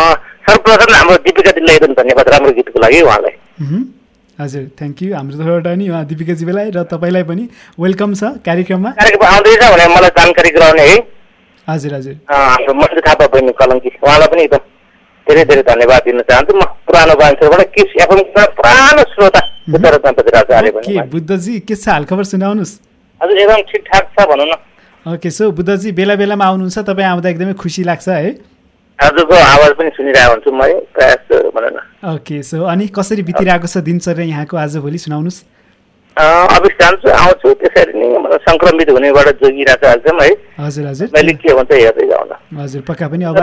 सर्वप्रथम 0.46 0.94
हाम्रो 0.94 1.16
दिपिका 1.26 1.52
दिदीलाई 1.52 1.76
एकदम 1.76 1.94
धन्यवाद 2.00 2.30
राम्रो 2.30 2.52
गीतको 2.54 2.80
लागि 2.80 3.02
उहाँलाई। 3.02 3.36
हजुर 4.40 4.64
थ्याङ्क 4.80 5.02
यू 5.04 5.16
हाम्रो 5.16 5.38
तर्फबाट 5.38 5.68
नि 5.80 5.90
उहाँ 5.90 6.06
दिपिकाजीलाई 6.06 6.70
र 6.70 6.84
तपाईँलाई 6.86 7.24
पनि 7.26 7.44
वेलकम 7.82 8.14
छ 8.14 8.24
कार्यक्रममा। 8.46 8.90
कार्यक्रम 9.02 9.26
आउँदैछ 9.26 9.64
भने 9.74 9.88
मलाई 9.96 10.12
जानकारी 10.20 10.50
गराउने 10.54 10.86
है। 10.86 10.98
हजुर 11.68 11.94
हजुर। 11.94 12.16
हाम्रो 12.30 12.74
मन्त्री 12.78 13.02
थापा 13.10 13.26
बहिनी 13.34 13.52
कलङ्की 13.58 13.90
उहाँलाई 14.06 14.28
पनि 14.30 14.42
एकदम 14.46 14.64
धेरै 15.28 15.44
धेरै 15.50 15.64
धन्यवाद 15.66 16.02
दिन 16.06 16.22
चाहन्छु। 16.30 16.54
म 16.54 16.64
पुरानो 16.86 17.14
मान्छेबाट 17.20 17.62
किस 17.74 17.90
एफएमबाट 18.06 18.50
पुरानो 18.60 19.04
श्रोता 19.18 19.42
अहिले 19.70 20.72
के 20.72 20.78
पनि 20.78 21.10
बुद्धजी 21.10 21.60
के 21.68 21.76
छ 21.76 21.86
हालखबर 21.90 22.24
सुनाउनुहोस्। 22.32 22.74
हजुर 23.22 23.38
एकदम 23.40 23.62
ठिकठाक 23.72 24.04
छ 24.14 24.28
भनौँ 24.30 24.46
न। 24.46 24.54
ओके 25.08 25.30
सो 25.32 25.52
बुद्धजी 25.56 25.92
बेला 25.96 26.16
बेलामा 26.16 26.46
आउनुहुन्छ 26.46 26.80
तपाईँ 26.90 27.08
आउँदा 27.08 27.30
एकदमै 27.30 27.54
खुसी 27.56 27.84
लाग्छ 27.84 28.08
है? 28.10 28.32
हजुरको 29.00 29.36
आवाज 29.36 29.72
पनि 29.80 29.90
सुनिरहेको 29.96 30.32
हुन्छु 30.32 30.52
म 30.52 30.62
प्रायः 30.92 31.52
भनौँ 31.56 31.72
न 31.72 31.80
ओके 32.16 32.42
सो 32.44 32.64
अनि 32.68 32.88
कसरी 32.92 33.24
बितिरहेको 33.24 33.68
छ 33.68 33.78
दिनचर्या 33.88 34.26
यहाँको 34.28 34.58
आजभोलि 34.60 34.98
सुनाउनुहोस्। 35.00 35.40
अफिस 36.20 36.74
जान्छु 36.82 37.08
आउँछु 37.16 37.48
त्यसरी 37.64 37.94
नै 37.96 38.08
मतलब 38.20 38.40
सङ्क्रमित 38.44 38.90
हुनेबाट 38.92 39.28
जोगिरहेको 39.40 39.88
अहिलेसम्म 39.88 40.22
है? 40.22 40.32
हजुर 40.60 40.86
हजुर। 40.92 41.08
मैले 41.16 41.34
के 41.40 41.52
हुन्छ 41.56 41.72
हेर्दै 41.72 42.08
जाउँ 42.12 42.26
न 42.28 42.60
हजुर 42.60 42.82
पक्का 42.90 43.08
पनि 43.08 43.24
अब 43.32 43.40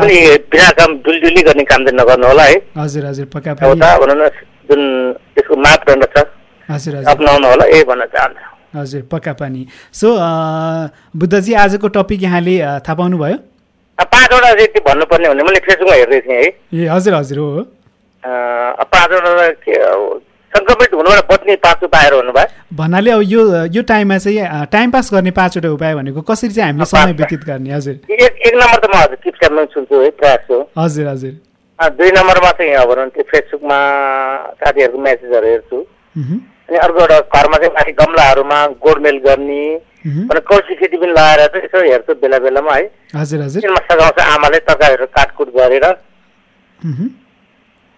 बिना 0.53 0.71
काम 0.77 0.91
डुलडुली 1.09 1.43
गर्ने 1.49 1.65
काम 1.73 1.81
चाहिँ 1.89 1.99
नगर्नु 2.01 2.27
होला 2.27 2.45
है? 2.53 2.57
हजुर 2.77 3.05
हजुर 3.07 3.27
पक्का 3.33 3.55
पनि। 3.57 3.81
भनौँ 3.81 4.17
न 4.21 4.29
जुन 4.69 4.83
त्यसको 5.35 5.57
मापदण्ड 5.57 6.05
छ 6.13 6.27
हजुर 6.69 6.93
हजुर। 7.01 7.11
अप्नाउनु 7.17 7.49
होला 7.49 7.65
यही 7.73 7.85
भन्न 7.89 8.05
चाहन्छु। 8.13 8.45
हजुर 8.75 9.03
पक्का 9.13 9.33
पनि। 9.41 9.67
सो 9.93 10.09
बुद्धजी 11.17 11.53
आजको 11.55 11.89
टपिक 11.89 12.23
यहाँले 12.23 12.59
थाहा 12.83 12.95
पाउनुभयो? 12.95 13.37
पाँचवटा 13.99 14.53
चाहिँ 14.53 14.81
भन्नुपर्ने 14.87 15.29
भने 15.29 15.43
मैले 15.43 15.61
फेसबुकमा 15.67 15.95
हेर्दै 15.95 16.21
थिएँ 16.21 16.37
है। 16.37 16.49
ए 16.75 16.89
हजुर 16.89 17.15
हजुर 17.15 17.39
हो 17.39 17.63
पाँचवटा 18.93 19.45
सङ्क्रमित 20.53 20.93
हुनुबाट 20.95 21.25
बच्ने 21.31 21.55
पाँच 21.65 21.83
उपायहरू 21.85 22.17
हुनुभयो। 22.17 22.77
भन्नाले 22.77 23.11
अब 23.11 23.23
यो 23.25 23.41
यो 23.77 23.83
टाइममा 23.83 24.19
चाहिँ 24.19 24.67
टाइम 24.73 24.91
पास 24.91 25.13
गर्ने 25.13 25.31
पाँचवटा 25.37 25.69
उपाय 25.71 25.95
भनेको 25.95 26.21
कसरी 26.23 26.51
चाहिँ 26.51 26.71
हामीले 26.71 26.85
समय। 26.87 27.13
व्यतीत 27.13 27.45
गर्ने 27.45 27.71
हजुर। 27.73 27.95
एक 27.95 28.33
एक 28.47 28.55
नम्बर 28.55 28.79
त 28.81 28.89
म 28.89 28.97
हजुर 28.97 29.17
किप्समा 29.25 29.65
सुन्छु 29.75 30.01
है 30.01 30.11
प्रायः 30.17 30.37
जस्तो 30.37 30.57
हजुर 30.79 31.07
हजुर। 31.07 31.35
दुई 31.93 32.11
नम्बरमा 32.17 32.51
चाहिँ 32.57 32.75
अब 32.75 32.89
भनौँ 32.89 33.09
त्यो 33.15 33.25
फेसबुकमा 33.31 33.79
साथीहरूको 34.61 34.99
म्यासेजहरू 34.99 35.47
हेर्छु। 35.47 35.79
अनि 36.69 36.79
अर्को 36.79 37.01
एउटा 37.01 37.19
घरमा 37.21 37.57
चाहिँ 37.57 37.73
माथि 37.75 37.93
गमलाहरूमा 38.01 38.59
गोडमेल 38.87 39.19
गर्ने 39.27 39.65
कौशी 40.07 40.75
खेती 40.75 40.97
पनि 40.97 41.13
लगाएर 41.13 41.47
चाहिँ 41.47 41.65
यसो 41.65 41.79
हेर्छु 41.85 42.15
बेला 42.21 42.39
बेलामा 42.39 42.75
है। 42.75 42.85
हजुर 43.17 43.41
हजुर। 43.43 43.63
सघाउँछ 43.91 44.19
आमाले 44.27 44.59
तरकारीहरू 44.67 45.07
काटकुट 45.17 45.49
गरेर। 45.57 45.85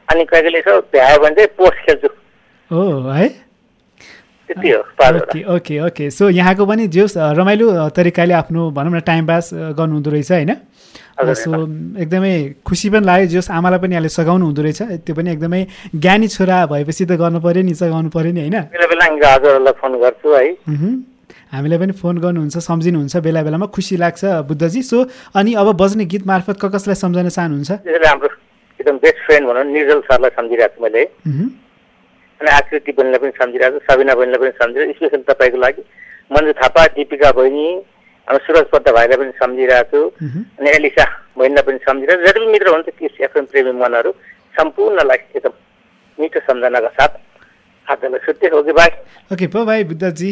अनि 0.09 0.25
कहिले 0.25 0.25
कहिले 0.25 0.59
यसो 0.59 0.81
भ्यायो 0.93 1.19
भने 1.23 1.35
चाहिँ 1.35 1.49
पोस्ट 1.59 1.79
खेल्छु। 1.87 2.09
है 3.13 3.27
हो। 4.69 4.81
Okay 5.17 5.43
okay 5.55 5.79
okay. 5.87 6.11
सो 6.11 6.31
यहाँको 6.31 6.67
पनि 6.67 6.87
जो 6.89 7.07
रमाइलो 7.39 7.89
तरिकाले 7.97 8.35
आफ्नो 8.35 8.71
भनौँ 8.71 8.93
न 8.97 9.01
टाइम 9.01 9.27
पास 9.27 9.51
गर्नुहुँदो 9.79 10.11
रहेछ 10.11 10.31
होइन? 10.33 10.53
सो 11.19 11.51
एकदमै 11.99 12.63
खुसी 12.63 12.89
पनि 12.91 13.07
लाग्यो। 13.07 13.27
जस 13.35 13.51
आमालाई 13.51 13.79
पनि 13.83 13.95
यहाँले 13.95 14.09
सघाउनु 14.09 14.45
हुँदो 14.47 14.63
रहेछ। 14.63 15.03
त्यो 15.03 15.15
पनि 15.19 15.31
एकदमै 15.35 15.63
ज्ञानी 15.95 16.29
छोरा 16.31 16.57
भएपछि 16.71 17.05
त 17.05 17.13
गर्नु 17.19 17.39
पऱ्यो 17.43 17.63
नि 17.67 17.75
सघाउनु 17.75 18.09
पऱ्यो 18.15 18.33
नि 18.33 18.41
होइन। 18.47 18.57
हामीलाई 21.53 21.79
पनि 21.79 21.93
फोन 21.93 22.19
गर्नुहुन्छ 22.23 22.57
सम्झिनुहुन्छ 22.61 23.17
बेला 23.25 23.43
बेलामा 23.43 23.67
खुसी 23.75 23.97
लाग्छ 23.97 24.25
बुद्धजी। 24.47 24.83
सो 24.83 24.99
अनि 25.35 25.55
अब 25.59 25.69
बज्ने 25.75 26.05
गीत 26.07 26.27
मार्फत 26.27 26.57
क 26.63 26.65
कसलाई 26.75 26.95
सम्झाउन 26.95 27.29
चाहनुहुन्छ? 27.29 27.71
हाम्रो 28.07 28.29
एकदम 28.81 28.97
बेस्ट 29.03 29.21
फ्रेन्ड 29.27 29.45
भनौँ 29.49 29.65
निर्जल 29.65 30.01
सरलाई 30.07 30.31
सम्झिरहेको 30.39 30.75
छु 30.77 30.83
मैले। 30.85 31.03
अनि 32.41 32.51
आकृति 32.53 32.93
बहिनीलाई 32.93 33.19
पनि 33.19 33.33
सम्झिरहेको 33.43 33.79
छु 33.79 33.85
सबिना 33.91 34.15
बहिनीलाई 34.15 34.41
पनि 34.45 34.53
सम्झिरहेको 34.63 34.95
स्पेसल 34.95 35.23
तपाईँको 35.27 35.59
लागि 35.59 35.83
मन्जु 36.31 36.53
थापा 36.63 36.83
दिपिका 36.95 37.31
बहिनी 37.33 37.69
अनि 38.29 38.39
सुरज 38.47 38.67
पद्दा 38.73 38.93
भाइलाई 38.93 39.17
पनि 39.17 39.33
सम्झिरहेको 39.41 40.01
छु। 40.11 40.29
अनि 40.61 40.71
एलिसा 40.71 41.05
बहिनीलाई 41.39 41.65
पनि 41.67 41.79
सम्झिरहेको 41.89 42.23
जति 42.27 42.39
पनि 42.41 42.53
मित्र 42.53 42.69
हुनुहुन्छ 42.69 42.99
किस 42.99 43.21
एफएम 43.21 43.45
प्रेमी 43.53 43.73
मनहरू 43.81 44.11
सम्पूर्णलाई 44.59 45.19
एकदम 45.37 45.55
मिठो 46.19 46.41
सम्झनाका 46.41 46.89
साथ 46.99 47.13
ओके 49.33 49.47
प 49.49 49.65
भाइ 49.65 49.85
बुद्धजी। 49.85 50.31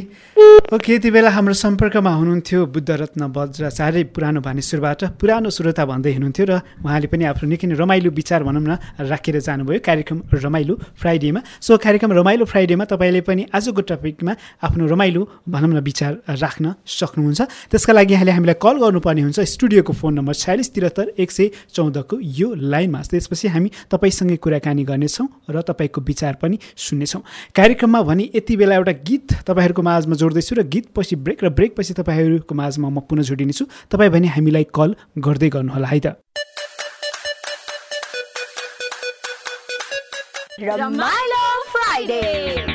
ओके 0.73 0.95
यति 0.95 1.11
बेला 1.11 1.31
हाम्रो 1.31 1.55
सम्पर्कमा 1.55 2.11
हुनुहुन्थ्यो 2.11 2.67
बुद्धरत्न 2.67 3.23
वज्राचार्य 3.29 4.05
पुरानो 4.13 4.41
भानेश्वरबाट। 4.41 5.01
पुरानो 5.21 5.51
श्रोता 5.51 5.85
भन्दै 5.85 6.13
हुनुहुन्थ्यो 6.17 6.45
र 6.49 6.61
उहाँले 6.85 7.07
पनि 7.13 7.25
आफ्नो 7.29 7.49
निकै 7.49 7.67
नै 7.69 7.77
रमाइलो 7.77 8.11
विचार 8.11 8.41
भनौँ 8.45 8.61
न 8.61 8.77
राखेर 9.05 9.41
जानुभयो। 9.41 9.81
कार्यक्रम 9.85 10.19
रमाइलो 10.33 10.75
फ्राइडेमा। 10.97 11.41
सो 11.61 11.77
कार्यक्रम 11.77 12.13
रमाइलो 12.13 12.45
फ्राइडेमा 12.45 12.85
तपाईँले 12.89 13.21
पनि 13.21 13.43
आजको 13.53 13.81
टपिकमा 13.85 14.33
आफ्नो 14.65 14.85
रमाइलो 14.89 15.23
भनौँ 15.45 15.71
न 15.77 15.81
विचार 15.81 16.13
राख्न 16.37 16.75
सक्नुहुन्छ। 16.85 17.41
त्यसका 17.73 17.93
लागि 17.93 18.13
यहाँले 18.17 18.33
हामीलाई 18.33 18.57
कल 18.57 18.77
गर्नुपर्ने 18.81 19.23
हुन्छ। 19.29 19.41
स्टुडियोको 19.45 19.93
फोन 19.93 20.13
नम्बर 20.19 20.35
छयालिस 20.35 20.69
त्रिहत्तर 20.73 21.07
एक 21.21 21.31
सय 21.31 21.47
चौधको 21.73 22.17
यो 22.21 22.49
लाइनमा। 22.53 23.01
त्यसपछि 23.13 23.49
हामी 23.49 23.69
तपाईँसँगै 23.93 24.37
कुराकानी 24.41 24.85
गर्नेछौँ 24.89 25.29
र 25.53 25.61
तपाईँको 25.69 26.01
विचार 26.01 26.35
पनि 26.41 26.57
सुन्नेछौँ। 26.77 27.23
कार्यक्रममा 27.55 28.03
भने 28.03 28.29
यति 28.35 28.57
बेला 28.57 28.75
एउटा 28.75 28.93
गीत 29.07 29.33
तपाईँहरूको 29.47 29.83
माझमा 29.83 30.17
जोड्दैछु 30.17 30.55
र 30.55 30.63
गीत 30.67 30.87
पछि 30.95 31.17
ब्रेक 31.17 31.45
र 31.45 31.49
ब्रेक 31.51 31.77
पछि 31.77 31.95
तपाईँहरूको 31.95 32.55
माझमा 32.55 32.89
म 32.89 33.01
पुनः 33.07 33.23
जोडिनेछु 33.23 33.65
तपाईँ 33.91 34.11
भने 34.11 34.29
हामीलाई 34.35 34.67
कल 34.75 34.97
गर्दै 35.19 35.49
गर्नुहोला 35.49 35.89
है 35.89 36.01
त 36.01 36.17
Ramailo 40.59 41.45
Friday. 41.67 42.66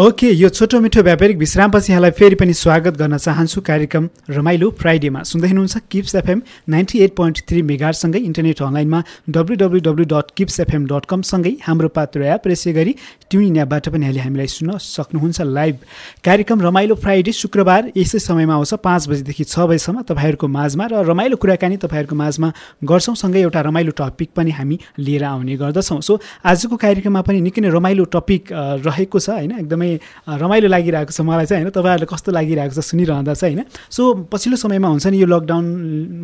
ओके 0.00 0.28
यो 0.30 0.48
छोटो 0.48 0.78
मिठो 0.80 1.02
व्यापारिक 1.02 1.36
विश्रामपछि 1.36 1.92
यहाँलाई 1.92 2.10
फेरि 2.10 2.34
पनि 2.40 2.52
स्वागत 2.54 2.96
गर्न 2.96 3.16
चाहन्छु 3.16 3.60
कार्यक्रम 3.60 4.08
रमाइलो 4.30 4.68
फ्राइडेमा। 4.80 5.22
सुन्दै 5.22 5.48
हुनुहुन्छ 5.48 5.78
Kips 5.90 6.14
FM 6.14 6.40
ninety 6.68 6.98
eight 6.98 7.14
point 7.16 7.38
three 7.48 7.62
मेगारसँगै 7.62 8.18
internet 8.18 8.62
अनलाइनमा 8.62 9.02
W 9.28 9.56
W 9.56 9.80
W 9.80 10.04
dot 10.12 10.30
Kips 10.36 10.60
FM 10.60 10.86
dot 10.86 11.06
कमसँगै 11.06 11.52
हाम्रो 11.66 11.88
पात्र 11.88 12.22
एप 12.32 12.48
यसै 12.48 12.72
गरी 12.72 12.94
ट्युन 13.30 13.56
एपबाट 13.56 13.88
पनि 13.88 14.06
अहिले 14.06 14.20
हामीलाई 14.20 14.46
सुन्न 14.46 14.78
सक्नुहुन्छ 14.78 15.40
लाइभ। 15.40 15.76
कार्यक्रम 16.24 16.62
रमाइलो 16.62 16.94
फ्राइडे 16.96 17.32
शुक्रबार 17.32 17.92
यसै 17.96 18.18
समयमा 18.20 18.54
आउँछ 18.54 18.74
पाँच 18.80 19.08
बजीदेखि 19.08 19.44
छ 19.44 19.68
बजीसम्म 19.68 20.02
तपाईँहरूको 20.08 20.48
माझमा 20.48 20.86
र 20.86 21.04
रमाइलो 21.10 21.36
कुराकानी 21.36 21.76
तपाईँहरूको 21.76 22.16
माझमा 22.16 22.52
गर्छौँ 22.84 23.14
सँगै 23.16 23.40
एउटा 23.42 23.60
रमाइलो 23.68 23.92
टपिक 24.00 24.32
पनि 24.32 24.50
हामी 24.56 24.80
लिएर 24.98 25.24
आउने 25.26 25.56
गर्दछौँ। 25.60 26.00
सो 26.00 26.18
आजको 26.46 26.76
कार्यक्रममा 26.78 27.22
पनि 27.28 27.40
निकै 27.42 27.60
नै 27.60 27.76
रमाइलो 27.76 28.04
टपिक 28.16 28.48
रहेको 28.88 29.18
छ 29.20 29.30
होइन? 29.36 29.52
एकदमै 29.60 29.89
अ, 29.96 30.36
रमाइलो 30.36 30.68
लागिरहेको 30.68 31.10
छ 31.10 31.20
मलाई 31.20 31.46
चाहिँ 31.46 31.64
होइन? 31.64 31.72
तपाईँहरूलाई 31.72 32.06
कस्तो 32.06 32.32
लागिरहेको 32.32 32.74
छ 32.74 32.78
सुनिरहँदा 32.84 33.34
चाहिँ 33.34 33.54
होइन? 33.54 33.66
सो 33.90 34.02
पछिल्लो 34.32 34.56
समयमा 34.56 34.88
हुन्छ 34.88 35.06
नि 35.06 35.18
यो 35.18 35.26
लकडाउन 35.26 35.64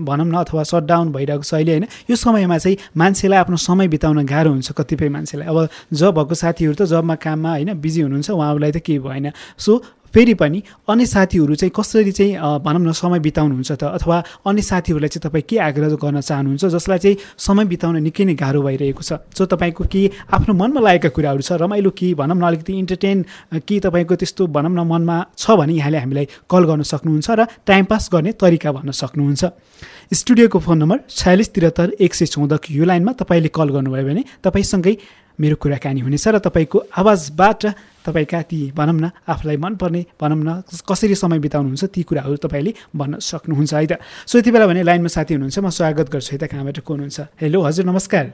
भनौँ 0.07 0.27
न 0.27 0.35
अथवा 0.45 0.63
सटडाउन 0.63 1.13
भइरहेको 1.13 1.43
छ 1.43 1.55
अहिले 1.55 1.73
होइन? 1.73 1.87
यो 2.11 2.17
समयमा 2.17 2.59
चाहिँ 2.59 2.77
मान्छेलाई 2.97 3.39
आफ्नो 3.41 3.57
समय 3.57 3.89
बिताउन 3.89 4.25
गाह्रो 4.27 4.51
हुन्छ 4.51 4.73
कतिपय 4.73 5.09
मान्छेलाई। 5.09 5.47
अब 5.49 5.69
जब 5.93 6.15
भएको 6.15 6.35
साथीहरू 6.35 6.75
त 6.75 6.83
जबमा 6.87 7.15
काममा 7.15 7.51
होइन 7.51 7.75
बिजी 7.81 8.01
हुनुहुन्छ 8.01 8.31
उहाँहरूलाई 8.31 8.73
त 8.73 8.77
केही 8.77 8.99
भएन। 8.99 9.31
सो 9.59 9.83
फेरि 10.15 10.35
पनि 10.35 10.63
अन्य 10.89 11.07
साथीहरू 11.07 11.55
चाहिँ 11.55 11.73
कसरी 11.77 12.13
चाहिँ 12.13 12.33
भनौँ 12.65 12.81
न 12.81 12.93
समय 12.93 13.19
बिताउनुहुन्छ 13.21 13.73
त? 13.73 13.85
अथवा 13.97 14.17
अन्य 14.47 14.63
साथीहरूलाई 14.63 15.09
चाहिँ 15.09 15.23
तपाईँ 15.29 15.45
के 15.49 15.57
आग्रह 15.59 15.95
गर्न 15.97 16.21
चाहनुहुन्छ? 16.21 16.65
जसलाई 16.65 16.99
चाहिँ 16.99 17.17
समय 17.39 17.65
बिताउन 17.65 17.97
निकै 18.03 18.25
नै 18.25 18.35
गाह्रो 18.35 18.63
भइरहेको 18.63 19.03
छ? 19.03 19.21
सो 19.37 19.45
तपाईँको 19.45 19.85
के 19.85 20.03
आफ्नो 20.33 20.55
मनमा 20.55 20.81
लागेका 20.81 21.09
कुराहरू 21.13 21.43
छ? 21.43 21.53
रमाइलो 21.61 21.91
कि 21.91 22.15
भनौँ 22.15 22.37
न 22.37 22.43
अलिकति 22.43 22.73
इन्टरटेन 22.73 23.25
कि 23.67 23.81
तपाईँको 23.85 24.15
त्यस्तो 24.17 24.47
भनौँ 24.47 24.73
न 24.73 24.81
मनमा 24.89 25.17
छ 25.37 25.51
भने 25.59 25.75
यहाँले 25.75 25.99
हामीलाई 25.99 26.27
कल 26.49 26.63
गर्न 26.65 26.83
सक्नुहुन्छ 26.83 27.29
र 27.31 27.47
टाइम 27.67 27.85
पास 27.85 28.09
गर्ने 28.13 28.33
तरिका 28.41 28.73
भन्न 28.73 28.91
सक्नुहुन्छ। 28.91 29.45
स्टुडियोको 30.15 30.59
फोन 30.59 30.79
नम्बर 30.79 30.99
छयालिस 31.11 31.49
त्रिहत्तर 31.55 31.89
एक 32.01 32.15
सय 32.15 32.27
चौधको 32.27 32.73
यो 32.73 32.85
लाइनमा 32.85 33.13
तपाईँले 33.21 33.49
कल 33.53 33.69
गर्नुभयो 33.75 34.05
भने 34.07 34.23
तपाईँसँगै 34.45 34.95
मेरो 35.39 35.57
कुराकानी 35.61 36.01
हुनेछ 36.01 36.29
र 36.29 36.39
तपाईँको 36.39 36.79
आवाजबाट 36.97 37.61
तपाईँका 38.07 38.43
ती 38.43 38.73
भनौँ 38.77 38.95
न 38.95 39.11
आफूलाई 39.29 39.57
मनपर्ने 39.57 40.05
भनौँ 40.21 40.39
न 40.39 40.63
कसरी 40.89 41.15
समय 41.15 41.39
बिताउनुहुन्छ 41.39 41.85
ती 41.85 42.03
कुराहरू 42.03 42.37
तपाईँले 42.37 42.73
भन्न 42.97 43.19
सक्नुहुन्छ 43.19 43.75
है 43.75 43.87
त? 43.87 43.99
सो 44.27 44.39
यति 44.39 44.51
बेला 44.51 44.67
भने 44.67 44.83
लाइनमा 44.83 45.09
साथी 45.09 45.35
हुनुहुन्छ 45.35 45.59
म 45.59 45.69
स्वागत 45.71 46.07
गर्छु 46.11 46.31
है 46.33 46.39
त? 46.39 46.51
कहाँबाट 46.51 46.79
को 46.81 46.93
हुनुहुन्छ? 46.95 47.21
हेलो 47.41 47.61
हजुर 47.63 47.85
नमस्कार। 47.85 48.25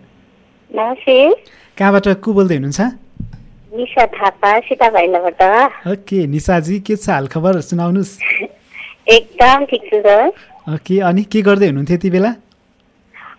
कहाँबाट 1.78 2.08
को 2.20 2.32
बोल्दै 2.32 2.54
हुनुहुन्छ? 2.54 2.80
निशा 3.72 4.06
थापा 4.06 4.58
सीता 4.61 4.88
भाइलाबाट 4.90 5.42
ओके 5.88 6.26
निशाजी 6.26 6.80
के 6.80 6.96
छ 6.96 7.08
हालखबर? 7.11 7.61
सुनाउनुहोस्। 7.61 8.12
एकदम 9.16 9.64
ठिक 9.64 9.82
छु 9.90 10.00
सर। 10.00 10.28
ओके 10.74 11.00
अनि 11.00 11.22
के 11.24 11.42
गर्दै 11.42 11.66
हुनुहुन्थ्यो 11.66 11.96
यति 11.96 12.11
बेला? 12.11 12.35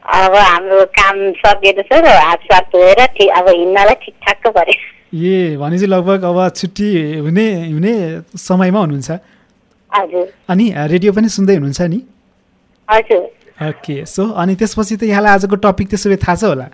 अब 0.03 0.35
हाम्रो 0.35 0.85
काम 0.97 1.15
सकिएको 1.31 1.81
छ 1.81 2.01
र 2.03 2.07
हात 2.07 2.39
सात 2.51 2.65
धोएर 2.75 2.99
अब 3.29 3.47
हिँड्नलाई 3.47 3.95
ठिकठाकको 3.95 4.49
पऱ्यो 4.51 5.02
ए 5.13 5.57
भनेपछि 5.61 5.85
लगभग 5.85 6.23
अब 6.25 6.37
छुट्टी 6.57 6.87
हुने 7.25 7.45
हुने 7.71 7.93
समयमा 8.37 8.79
हुनुहुन्छ। 8.79 9.11
अनि 10.49 10.65
रेडियो 10.93 11.11
पनि 11.13 11.29
सुन्दै 11.29 11.53
हुनुहुन्छ 11.55 11.81
नि? 11.93 11.99
ओके 13.69 13.95
सो 14.09 14.23
अनि 14.41 14.55
त्यसपछि 14.57 14.95
त 14.97 15.03
यहाँलाई 15.13 15.33
आजको 15.37 15.55
टपिक 15.65 15.87
त्यसो 15.93 16.09
भए 16.09 16.17
थाहा 16.25 16.35
छ 16.35 16.43
होला? 16.49 16.67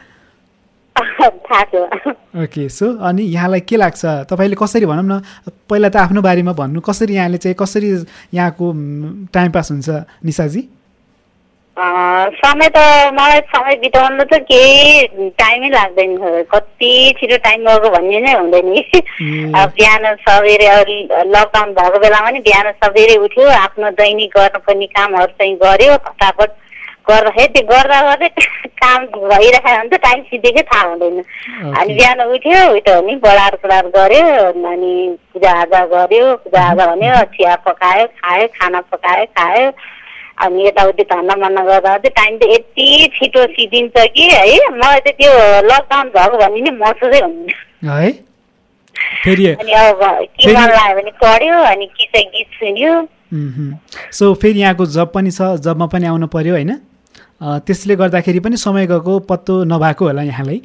ओके 2.44 2.64
सो 2.70 2.86
अनि 3.08 3.24
यहाँलाई 3.36 3.60
के 3.68 3.76
लाग्छ? 3.78 4.06
तपाईँले 4.32 4.56
कसरी 4.56 4.86
भनौँ 4.88 5.04
न 5.04 5.22
पहिला 5.70 5.90
त 5.92 5.96
आफ्नो 6.08 6.22
बारेमा 6.24 6.54
भन्नु 6.56 6.80
कसरी 6.82 7.14
यहाँले 7.16 7.38
चाहिँ 7.44 7.56
कसरी 7.60 7.90
यहाँको 8.34 8.66
टाइम 9.36 9.52
पास 9.52 9.72
हुन्छ 9.72 9.90
निशाजी 10.26 10.62
अँ, 10.62 10.79
समय 11.80 12.70
त 12.76 12.78
मलाई 13.16 13.40
समय 13.56 13.76
बिताउनु 13.82 14.24
त 14.28 14.40
केही 14.52 15.30
टाइमै 15.40 15.70
लाग्दैन। 15.70 16.18
कति 16.52 16.92
छिटो 17.20 17.38
टाइम 17.46 17.64
गएको 17.68 17.90
भन्ने 17.90 18.20
नै 18.20 18.34
हुँदैन। 18.36 18.68
अब 19.56 19.70
बिहान 19.80 20.04
सबेरे 20.28 20.68
लकडाउन 21.34 21.74
भएको 21.80 22.00
बेलामा 22.04 22.30
नि 22.36 22.40
बिहान 22.48 22.72
सबेरे 22.84 23.16
उठ्यो 23.26 23.48
आफ्नो 23.48 23.90
दैनिक 23.96 24.32
गर्नुपर्ने 24.38 24.88
कामहरू 24.92 25.32
चाहिँ 25.40 25.56
गर्यो 25.64 25.96
फटाफट 26.08 26.52
गर्दाखेरि 27.10 27.48
त्यो 27.54 27.64
गर्दा 27.70 28.00
गर्दै 28.08 28.28
काम 28.82 29.06
भइरहेको 29.32 29.78
हुन्छ 29.80 29.94
टाइम 30.04 30.22
सिधैकै 30.30 30.64
थाहा 30.72 30.84
हुँदैन 30.90 31.18
अनि 31.80 31.94
बिहान 31.94 32.22
उठ्यो 32.28 32.60
उठ्यो 32.76 33.02
भने 33.02 33.16
बढार 33.24 33.56
कुडार 33.64 33.88
गर्यो 33.96 34.26
अनि 34.52 34.94
पूजाआजा 35.32 35.82
गर्यो 35.96 36.36
पूजाआजा 36.44 36.86
भन्यो 36.92 37.24
चिया 37.34 37.56
पकायो 37.66 38.06
खायो 38.20 38.48
खाना 38.60 38.82
पकायो 38.92 39.26
खायो 39.40 39.72
अनि 40.40 40.68
यताउति 40.68 41.04
धन्दा 41.04 41.36
मन्दा 41.36 41.64
गर्दा 41.64 41.98
चाहिँ 41.98 42.14
टाइम 42.18 42.38
त 42.38 42.50
यति 42.52 42.88
छिटो 43.16 43.46
सिद्धिन्छ 43.48 44.08
कि 44.16 44.30
है 44.30 44.58
मलाई 44.72 45.00
त 45.00 45.14
त्यो 45.20 45.32
लकडाउन 45.68 46.08
भएको 46.10 46.38
भन्ने 46.38 46.62
नि 46.62 46.72
महसुसै 46.72 47.20
हुँदैन। 47.20 47.90
है? 47.90 48.12
फेरि 49.24 49.46
अनि 49.62 49.72
अब 49.72 50.00
के 50.40 50.54
मन 50.54 50.70
लाग्यो 50.70 50.96
भने 50.96 51.12
पढ्यो 51.24 51.56
अनि 51.64 51.86
कि 51.86 52.06
चाहिँ 52.06 52.28
गीत 52.28 52.48
सुन्यो। 52.60 52.94
सो 54.12 54.34
फेरि 54.34 54.60
यहाँको 54.60 54.86
जब 54.86 55.12
पनि 55.14 55.32
छ 55.32 55.42
जबमा 55.60 55.86
पनि 55.86 56.06
आउनु 56.06 56.28
पर्यो 56.28 56.54
होइन? 56.54 56.74
त्यसले 57.42 57.96
गर्दाखेरि 57.96 58.40
पनि 58.40 58.58
समय 58.58 58.88
गएको 58.88 59.20
पत्तो 59.30 59.64
नभएको 59.64 60.06
होला 60.06 60.22
यहाँलाई। 60.22 60.62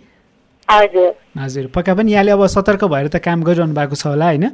हजुर। 0.70 1.10
हजुर। 1.38 1.66
पक्का 1.66 1.94
पनि 1.94 2.12
यहाँले 2.12 2.30
अब 2.30 2.46
सतर्क 2.46 2.84
भएर 2.84 3.08
त 3.08 3.16
काम 3.16 3.42
गरिरहनु 3.42 3.74
भएको 3.74 3.94
छ 3.94 4.06
होला 4.06 4.26
होइन? 4.26 4.50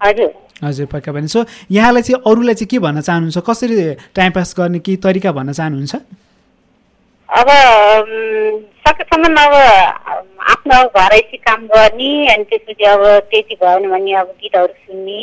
हजुर। 0.00 0.86
पक्का 0.92 1.12
पनि 1.12 1.28
सो 1.28 1.44
यहाँलाई 1.70 2.02
चाहिँ 2.02 2.22
अरूलाई 2.26 2.54
चाहिँ 2.54 2.68
के 2.70 2.78
भन्न 2.78 3.00
चाहनुहुन्छ? 3.00 3.38
कसरी 3.48 3.76
टाइम 4.16 4.32
पास 4.32 4.54
गर्ने 4.58 4.78
केही 4.78 4.96
तरिका 5.04 5.32
भन्न 5.32 5.52
चाहनुहुन्छ? 5.52 5.94
अब 7.28 7.48
सकेसम्म 8.86 9.36
अब 9.36 9.54
आफ्नो 10.52 10.78
घरैसी 10.96 11.36
काम 11.36 11.66
गर्ने 11.66 12.10
अनि 12.34 12.44
त्यसपछि 12.44 12.84
अब 12.84 13.02
त्यति 13.30 13.54
भएन 13.62 13.90
भने 13.90 14.12
अब 14.20 14.28
गीतहरू 14.40 14.74
सुन्ने 14.86 15.20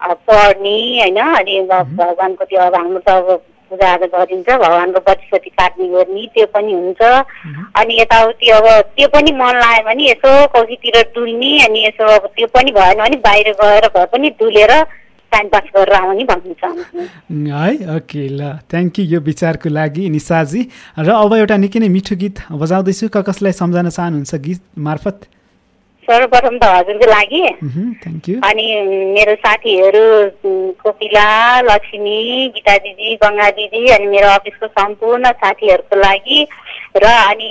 पढ्ने 0.00 0.76
होइन? 1.00 1.18
अनि 1.18 1.60
भगवान्को 1.70 2.44
त्यो 2.44 2.60
अब 2.60 2.74
हाम्रो 2.74 3.00
त 3.06 3.08
अब 3.08 3.26
पूजाआजा 3.68 4.06
गरिन्छ 4.12 4.48
भगवान्को 4.48 5.00
बत्तीसती 5.08 5.50
काट्ने 5.58 5.88
गर्ने 5.94 6.26
त्यो 6.34 6.46
पनि 6.54 6.72
हुन्छ। 6.72 7.02
अनि 7.80 8.00
यताउति 8.00 8.46
अब 8.58 8.66
त्यो 8.96 9.08
पनि 9.14 9.32
मन 9.40 9.54
लाग्यो 9.64 9.84
भने 9.88 10.04
यसो 10.10 10.30
कौसीतिर 10.54 10.96
डुल्ने 11.14 11.52
अनि 11.66 11.84
यसो 11.86 12.04
अब 12.16 12.24
त्यो 12.36 12.46
पनि 12.54 12.70
भएन 12.78 12.98
भने 13.02 13.16
बाहिर 13.28 13.52
गएर 13.60 13.86
भए 13.96 14.06
पनि 14.12 14.28
डुलेर 14.40 14.72
टाइम 15.32 15.48
पास 15.52 15.66
गरेर 15.76 15.94
आउने 15.94 16.24
भन्नु 16.24 16.54
चाहन्छु। 16.60 16.98
है 17.52 17.96
ओके 17.96 18.22
ल 18.32 18.42
थ्याङ्क 18.72 18.98
यू 18.98 19.04
यो 19.04 19.20
विचारको 19.20 19.68
लागि 19.68 20.08
निशाजी 20.10 20.60
र 20.98 21.08
अब 21.12 21.34
एउटा 21.36 21.56
निकै 21.64 21.78
नै 21.84 21.88
मिठो 21.96 22.16
गीत 22.16 22.36
बजाउँदैछु। 22.48 23.08
कसलाई 23.12 23.52
सम्झाउन 23.52 23.88
चाहनुहुन्छ 23.88 24.34
गीत 24.46 24.62
मार्फत? 24.88 25.18
सर्वप्रथम 26.08 26.58
त 26.58 26.64
हजुरको 26.74 27.06
लागि। 27.10 27.42
अनि 28.48 28.66
मेरो 29.14 29.34
साथीहरू 29.44 30.04
कोपिला 30.82 31.28
लक्ष्मी 31.68 32.18
गीता 32.54 32.76
दिदी 32.84 33.14
गङ्गा 33.22 33.48
दिदी 33.58 33.86
अनि 33.96 34.06
मेरो 34.06 34.28
अफिसको 34.34 34.66
सम्पूर्ण 34.68 35.32
साथीहरूको 35.42 35.96
लागि 36.02 36.46
र 36.96 37.06
अनि 37.06 37.50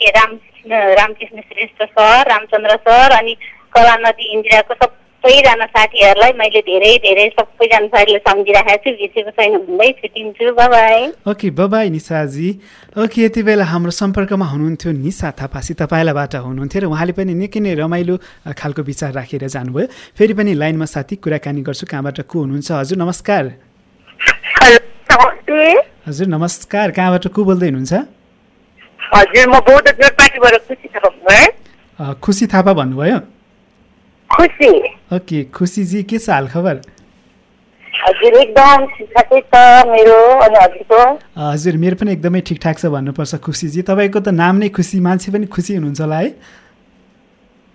के 0.00 0.10
रामकृष्ण 0.18 0.82
रामकृष्ण 0.98 1.40
श्रेष्ठ 1.40 1.82
सर 1.84 2.30
रामचन्द्र 2.30 2.76
सर 2.88 3.16
अनि 3.18 3.34
कला 3.74 3.96
नदी 4.04 4.32
इन्दिराको 4.34 4.74
सबैजना 5.24 5.66
साथीहरूलाई 5.66 6.32
मैले 6.36 6.60
धेरै 6.68 6.92
धेरै 7.00 7.26
सबैजना 7.36 7.86
साथीले 7.92 8.18
सम्झिराखेको 8.28 8.76
छु 8.84 8.90
बिर्सेको 8.96 9.30
छैन 9.36 9.54
भन्दै 9.56 9.88
छुट्टिन्छु 10.00 10.44
ओके 11.32 11.48
बबाई 11.60 11.90
निशाजी 11.90 12.48
ओके 13.00 13.18
यति 13.24 13.40
बेला 13.48 13.64
हाम्रो 13.64 13.90
सम्पर्कमा 14.00 14.46
हुनुहुन्थ्यो 14.52 14.92
निशा 14.92 15.28
थापासी 15.40 15.72
तपाईँलाबाट 15.80 16.34
हुनुहुन्थ्यो 16.44 16.80
र 16.84 16.86
उहाँले 16.92 17.12
पनि 17.16 17.32
निकै 17.40 17.60
नै 17.64 17.72
रमाइलो 17.80 18.14
खालको 18.52 18.82
विचार 18.84 19.10
राखेर 19.16 19.48
जानुभयो। 19.48 19.86
फेरि 20.12 20.34
पनि 20.36 20.52
लाइनमा 20.60 20.86
साथी 20.92 21.16
कुराकानी 21.24 21.60
गर्छु 21.64 21.84
कहाँबाट 21.88 22.20
को 22.28 22.36
हुनुहुन्छ? 22.44 22.68
हजुर 22.84 22.98
नमस्कार। 23.00 23.44
हजुर 26.04 26.26
नमस्कार 26.36 26.86
कहाँबाट 26.92 27.24
को 27.32 27.40
बोल्दै 27.48 27.68
हुनुहुन्छ? 27.72 27.92
हजुर 29.16 29.46
म 29.48 29.56
खुसी 32.20 32.46
थापा 32.52 32.72
भन्नुभयो? 32.72 33.18
खुसी। 34.34 34.72
ओके 35.16 35.42
खुसीजी 35.54 36.02
के 36.02 36.18
छ 36.18 36.30
हालखबर 36.30 36.80
हजुर 37.94 38.34
एकदम 38.36 38.84
ठिकठाकै 38.94 39.40
छ 39.40 39.60
मेरो 39.88 40.18
अनि 40.44 40.56
हजुरको। 40.62 41.00
हजुर 41.50 41.76
मेरो 41.82 41.96
पनि 41.96 42.12
एकदमै 42.12 42.40
ठिकठाक 42.48 42.78
छ 42.78 42.86
भन्नुपर्छ 42.94 43.34
खुसीजी। 43.46 43.82
तपाईँको 43.90 44.20
त 44.20 44.28
नाम 44.34 44.56
नै 44.62 44.68
खुसी 44.74 45.00
मान्छे 45.00 45.32
पनि 45.32 45.46
खुसी 45.46 45.74
हुनुहुन्छ 45.74 46.00
होला 46.00 46.18
है। 46.18 46.28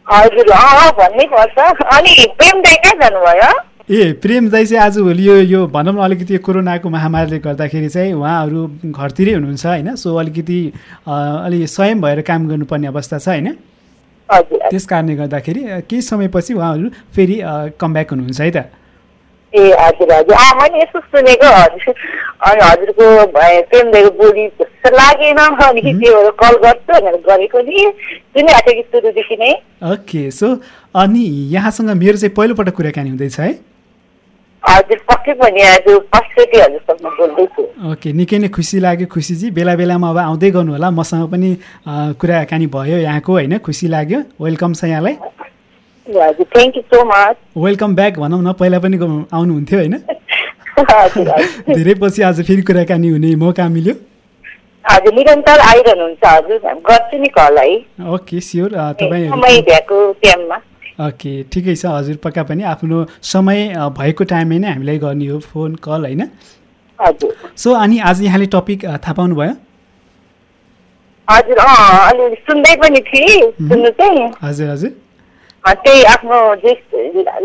हजुर 0.07 0.51
भन्नै 0.99 1.25
पर्छ। 1.33 1.57
अनि 1.95 2.13
प्रेम 2.37 2.61
दाई 2.61 2.77
कहाँ 2.83 2.95
जानुभयो? 3.01 3.51
ए 3.89 4.11
प्रेम 4.21 4.49
दाई 4.49 4.65
चाहिँ 4.65 4.83
आजभोलि 4.83 5.27
यो 5.27 5.35
यो 5.49 5.65
भनौँ 5.67 5.93
न 5.93 5.97
अलिकति 5.97 6.33
यो 6.33 6.39
कोरोनाको 6.45 6.89
महामारीले 6.89 7.39
गर्दाखेरि 7.39 7.89
चाहिँ 7.89 8.13
उहाँहरू 8.13 8.61
घरतिरै 8.85 9.33
हुनुहुन्छ 9.33 9.65
होइन? 9.65 9.95
सो 9.95 10.15
अलिकति 10.15 10.59
अलि 11.07 11.65
स्वयं 11.67 12.01
भएर 12.01 12.21
काम 12.21 12.47
गर्नुपर्ने 12.47 12.87
अवस्था 12.87 13.17
छ 13.17 13.27
होइन? 13.29 13.47
त्यस 14.31 14.85
कारणले 14.85 15.15
गर्दाखेरि 15.15 15.61
केही 15.89 16.01
समयपछि 16.01 16.53
उहाँहरू 16.53 16.89
फेरि 17.15 17.39
कमब्याक 17.79 18.09
हुनुहुन्छ 18.11 18.41
है 18.41 18.51
त? 18.51 18.57
ए 19.53 19.61
हजुर 19.79 20.11
हजुर। 20.13 20.35
अँ 20.35 20.53
मैले 20.57 20.81
यसो 20.81 20.99
सुनेको 20.99 21.47
हजुर। 21.53 21.93
अनि 22.47 22.61
हजुरको 22.61 23.05
भए 23.33 23.61
प्रेम 23.69 23.91
दाईको 23.91 24.11
बोली 24.17 24.45
जस्तो 24.61 24.89
लागेन 24.95 25.37
अनि 25.37 25.81
त्यो 25.81 26.19
कल 26.41 26.55
गर्छु 26.65 26.93
भनेर 26.93 27.15
गरेको 27.25 27.59
नि। 27.59 27.85
सुनिरहेको 28.37 28.71
थिएँ 28.71 28.81
कि 28.81 28.83
सुरुदेखि 28.93 29.35
नै। 29.41 29.51
ओके 29.93 30.29
सो 30.31 30.47
अनि 30.95 31.25
यहाँसँग 31.55 31.89
मेरो 31.97 32.17
चाहिँ 32.17 32.35
पहिलोपटक 32.37 32.75
कुराकानी 32.75 33.09
हुँदैछ 33.09 33.39
है? 33.39 33.51
हजुर 34.63 34.97
पक्कै 35.09 35.33
पनि 35.39 35.61
आज 35.63 35.87
फर्स्टचोटि 36.13 36.57
हजुरसँग 36.59 37.05
बोल्दैछु 37.19 37.63
ओके 37.91 38.11
निकै 38.13 38.37
नै 38.39 38.47
खुसी 38.55 38.79
लाग्यो 38.79 39.07
खुसीजी। 39.07 39.51
बेला 39.55 39.75
बेलामा 39.75 40.09
अब 40.09 40.17
आउँदै 40.17 40.49
गर्नु 40.51 40.71
होला। 40.75 40.89
मसँग 40.91 41.27
पनि 41.31 41.49
कुराकानी 42.19 42.67
भयो 42.67 42.97
यहाँको 42.97 43.31
होइन? 43.31 43.57
खुसी 43.63 43.87
लाग्यो। 43.87 44.19
वेलकम 44.41 44.73
छ 44.73 44.83
यहाँलाई। 44.91 45.15
हजुर 46.07 46.45
thank 46.53 46.75
you 46.77 46.83
so 46.91 47.03
much 47.05 47.35
welcome 47.57 47.95
back 47.95 48.19
भनौँ 48.19 48.41
न। 48.43 48.53
पहिला 48.59 48.79
पनि 48.83 48.97
आउनुहुन्थ्यो 49.31 49.79
होइन? 49.79 49.95
धेरै 51.69 51.93
पछि 52.01 52.21
आज 52.21 52.37
फेरि 52.47 52.61
कुराकानी 52.67 53.09
हुने 53.09 53.35
मौका 53.35 53.67
मिल्यो। 53.69 53.95
हजुर 54.85 55.13
निरन्तर 55.13 55.59
आइरहनुहुन्छ 55.59 56.23
हजुर। 56.25 56.57
गर्छु 56.89 57.17
नि 57.21 57.29
कल 57.37 57.57
है। 57.57 57.75
ओके 58.13 58.39
स्योर 58.41 58.71
तपाईँ 58.99 59.29
भ्याएको 59.29 59.97
टाइममा। 60.23 60.57
ओके 60.99 61.31
ठिकै 61.51 61.75
छ 61.75 61.85
हजुर 61.87 62.15
पक्का 62.23 62.43
पनि 62.43 62.63
आफ्नो 62.69 63.05
समय 63.23 63.59
भएको 63.97 64.23
टाइममै 64.31 64.59
नै 64.59 64.69
हामीलाई 64.69 64.97
गर्ने 64.99 65.27
हो 65.27 65.39
फोन 65.41 65.75
कल 65.83 66.05
होइन? 66.05 66.21
सो 67.55 67.73
अनि 67.73 67.99
आज 68.03 68.21
यहाँले 68.21 68.45
टपिक 68.53 68.85
थाहा 68.85 69.13
पाउनुभयो? 69.13 69.53
हजुर 71.27 71.57
अलि 71.59 72.35
सुन्दै 72.47 72.75
पनि 72.81 72.99
थिएँ 73.07 73.41
सुन्नु 73.51 73.89
चाहिँ। 74.01 74.31
हजुर 74.43 74.69
हजुर। 74.69 74.91
त्यही 75.63 76.03
आफ्नो 76.03 76.37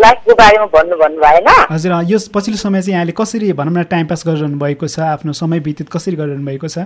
लाइफको 0.00 0.34
बारेमा 0.34 0.66
भन्नु 0.74 0.96
भन्नु 0.96 1.20
भएन। 1.20 1.48
हजुर 1.70 1.92
यो 2.10 2.18
पछिल्लो 2.34 2.58
समय 2.58 2.82
चाहिँ 2.82 2.94
यहाँले 2.94 3.12
कसरी 3.12 3.52
भनौँ 3.52 3.74
न 3.74 3.82
टाइम 3.90 4.06
पास 4.06 4.22
गरिरहनु 4.26 4.58
भएको 4.58 4.86
छ 4.88 5.00
आफ्नो 5.14 5.32
समय 5.32 5.58
व्यतीत 5.60 5.88
कसरी 5.92 6.16
गरिरहनु 6.16 6.46
भएको 6.46 6.68
छ? 6.68 6.78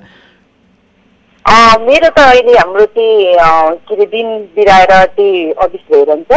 मेरो 1.48 2.08
त 2.16 2.18
अहिले 2.20 2.56
हाम्रो 2.58 2.84
चाहिँ 2.94 3.34
अँ, 3.34 3.74
के 3.88 3.94
अरे 3.94 4.06
दिन 4.14 4.28
बिराएर 4.56 4.90
चाहिँ 5.16 5.52
अफिस 5.64 5.80
भइरहन्छ। 5.92 6.32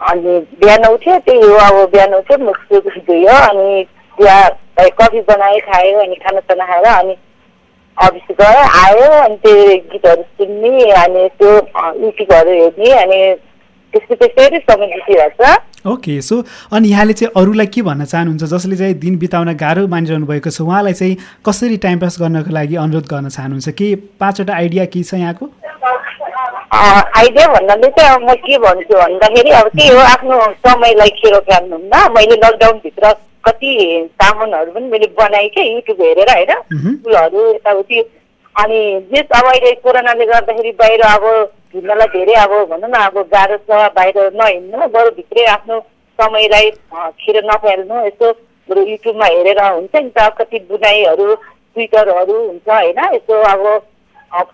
अनि 0.00 0.38
बिहान 0.60 0.84
उठ्यो 0.92 1.18
त्यही 1.26 1.40
हो 1.50 1.54
अब 1.66 1.76
बिहान 1.92 2.14
उठ्यो 2.14 2.38
मुख 2.44 2.58
धुयो 3.08 3.36
अनि 3.48 3.82
बिहा 4.18 4.38
कफी 5.00 5.20
बनायो 5.28 5.58
खायो 5.70 5.98
अनि 6.00 6.14
खानासाना 6.24 6.64
खाएर 6.66 6.86
अनि 6.94 7.16
अफिस 7.98 8.36
गयो 8.40 8.62
आयो 8.84 9.10
अनि 9.22 9.36
त्यो 9.44 9.54
गीतहरू 9.92 10.22
सुन्ने 10.22 10.90
अनि 11.04 11.28
त्यो 11.40 11.52
युट्युबहरू 12.04 12.52
हेर्ने 12.60 12.90
अनि 13.02 13.20
त्यस्तो 13.94 14.14
त्यसरी 14.26 14.58
समय 14.70 14.86
बितिरहेको 14.96 15.52
ओके 15.86 16.20
सो 16.22 16.42
अनि 16.72 16.88
यहाँले 16.88 17.12
चाहिँ 17.12 17.32
अरूलाई 17.36 17.66
के 17.66 17.82
भन्न 17.82 18.04
चाहनुहुन्छ? 18.04 18.44
जसले 18.44 18.76
चाहिँ 18.76 18.94
दिन 18.98 19.16
बिताउन 19.18 19.52
गाह्रो 19.54 19.86
मानिरहनु 19.86 20.26
भएको 20.26 20.50
छ 20.50 20.60
उहाँलाई 20.60 20.92
चाहिँ 20.92 21.16
कसरी 21.46 21.76
टाइम 21.76 21.98
पास 22.00 22.16
गर्नको 22.20 22.50
लागि 22.50 22.76
अनुरोध 22.80 23.06
गर्न 23.06 23.28
चाहनुहुन्छ? 23.28 23.68
के 23.68 23.94
पाँचवटा 24.16 24.54
आइडिया 24.54 24.84
के 24.88 25.02
छ 25.02 25.14
यहाँको? 25.14 25.50
आइडिया 26.72 27.46
भन्नाले 27.52 27.88
चाहिँ 27.98 28.10
अब 28.16 28.22
म 28.30 28.34
के 28.34 28.58
भन्छु 28.64 28.94
भन्दाखेरि 28.96 29.50
अब 29.60 29.68
त्यही 29.76 29.88
हो 29.88 30.00
आफ्नो 30.14 30.40
समयलाई 30.64 31.10
खेरो 31.20 31.40
खेल्नुहुन्न 31.52 31.94
मैले 32.16 32.36
लकडाउनभित्र 32.44 33.12
कति 33.44 33.70
सामानहरू 34.22 34.70
पनि 34.72 34.88
मैले 34.88 35.06
बनाएँ 35.20 35.48
क्या 35.54 35.64
युट्युब 35.64 36.00
हेरेर 36.00 36.30
होइन? 36.32 36.52
फुलहरू 37.04 37.40
यताउति। 37.54 38.00
अनि 38.56 38.80
जेस 39.12 39.28
अब 39.36 39.46
अहिले 39.52 39.72
कोरोनाले 39.84 40.26
गर्दाखेरि 40.26 40.70
बाहिर 40.80 41.00
अब 41.12 41.24
हिँड्नलाई 41.74 42.08
धेरै 42.14 42.34
अब 42.42 42.52
भनौँ 42.70 42.90
न 42.90 43.02
अब 43.08 43.16
गाह्रो 43.34 43.56
छ 43.68 43.80
बाहिर 43.96 44.18
नहिँड्नु 44.40 44.88
बरु 44.94 45.10
भित्रै 45.18 45.44
आफ्नो 45.56 45.80
समयलाई 46.18 46.70
खेर 47.22 47.36
नफाल्नु 47.50 48.04
यसो 48.06 48.30
बरु 48.68 48.82
युट्युबमा 48.90 49.26
हेरेर 49.34 49.60
हुन्छ 49.64 49.94
नि 49.96 50.10
त 50.16 50.28
कति 50.38 50.58
बुनाइहरू 50.70 51.34
ट्विटरहरू 51.34 52.36
हुन्छ 52.46 52.68
होइन 52.68 53.00
यसो 53.14 53.42
अब 53.52 53.66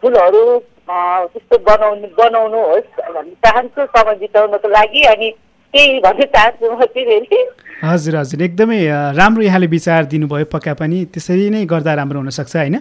फुलहरू 0.01 0.43
त्यस्तो 0.91 1.59
बनाउनु 1.67 2.09
बनाउनुहोस् 2.19 2.89
भन्ने 3.15 3.35
चाहन्छु 3.47 3.87
समय 3.97 4.15
बिताउनको 4.23 4.69
लागि 4.69 5.03
अनि 5.13 5.29
त्यही 5.75 6.01
भन्न 6.07 6.25
चाहन्छु 6.37 6.71
म 6.73 6.85
चाहिँ 6.95 7.45
हजुर 7.85 8.17
हजुर 8.17 8.43
एकदमै 8.43 8.79
राम्रो 9.19 9.43
यहाँले 9.43 9.67
विचार 9.77 10.05
दिनुभयो 10.15 10.47
पक्का 10.55 10.75
पनि 10.81 11.05
त्यसरी 11.15 11.49
नै 11.51 11.65
गर्दा 11.73 11.95
राम्रो 12.01 12.19
हुनसक्छ 12.21 12.57
होइन? 12.57 12.77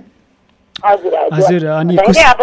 हजुर 0.85 1.13
हजुर। 1.33 1.67
अनि 1.75 1.97
अब 1.97 2.41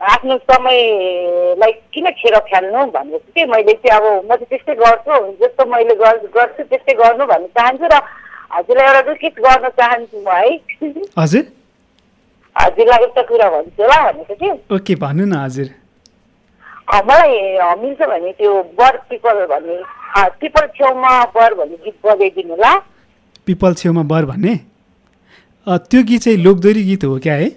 आफ्नो 0.00 0.36
समयलाई 0.50 1.72
किन 1.92 2.10
खेर 2.20 2.38
खेल्नु 2.48 2.84
भनेर 2.94 3.18
चाहिँ 3.18 3.48
मैले 3.50 3.72
चाहिँ 3.72 3.96
अब 3.96 4.04
म 4.24 4.36
चाहिँ 4.36 4.46
त्यस्तै 4.50 4.74
गर्छु। 4.82 5.14
जस्तो 5.40 5.64
मैले 5.72 5.94
गर्छु 6.02 6.62
त्यस्तै 6.62 6.94
गर्नु 7.00 7.26
भन्न 7.26 7.46
चाहन्छु 7.56 7.86
र 7.92 8.00
हजुरलाई 8.56 8.86
एउटा 8.86 9.00
रिक्वेस्ट 9.12 9.40
गर्न 9.46 9.68
चाहन्छु 9.80 10.16
म 10.20 10.28
है। 10.36 10.50
हजुर? 11.22 11.44
हजुरलाई 12.56 13.04
एउटा 13.04 13.22
कुरा 13.30 13.48
भन्छु 13.56 13.82
होला 13.82 13.98
भनेको 14.12 14.34
कि? 14.34 14.50
ओके 14.74 14.94
भन्नु 15.00 15.24
न 15.26 15.34
हजुर। 15.44 15.68
मलाई 17.08 17.32
मिल्छ 17.80 18.00
भने 18.08 18.32
त्यो 18.38 18.52
बर 18.78 18.96
पिपल 19.10 19.44
भन्ने 19.50 19.76
पिपल 20.40 20.66
छेउमा 20.76 21.12
बर 21.34 21.54
भन्ने 21.54 21.76
गीत 21.84 21.96
बजाइदिनु 22.06 22.54
होला। 22.54 22.72
पिपल 23.46 23.74
छेउमा 23.74 24.02
बर 24.12 24.24
भन्ने? 24.30 24.54
त्यो 25.66 26.02
गीत 26.08 26.20
चाहिँ 26.22 26.38
लोकदोरी 26.38 26.82
गीत 26.84 27.04
हो 27.04 27.18
क्या 27.18 27.34
है? 27.34 27.48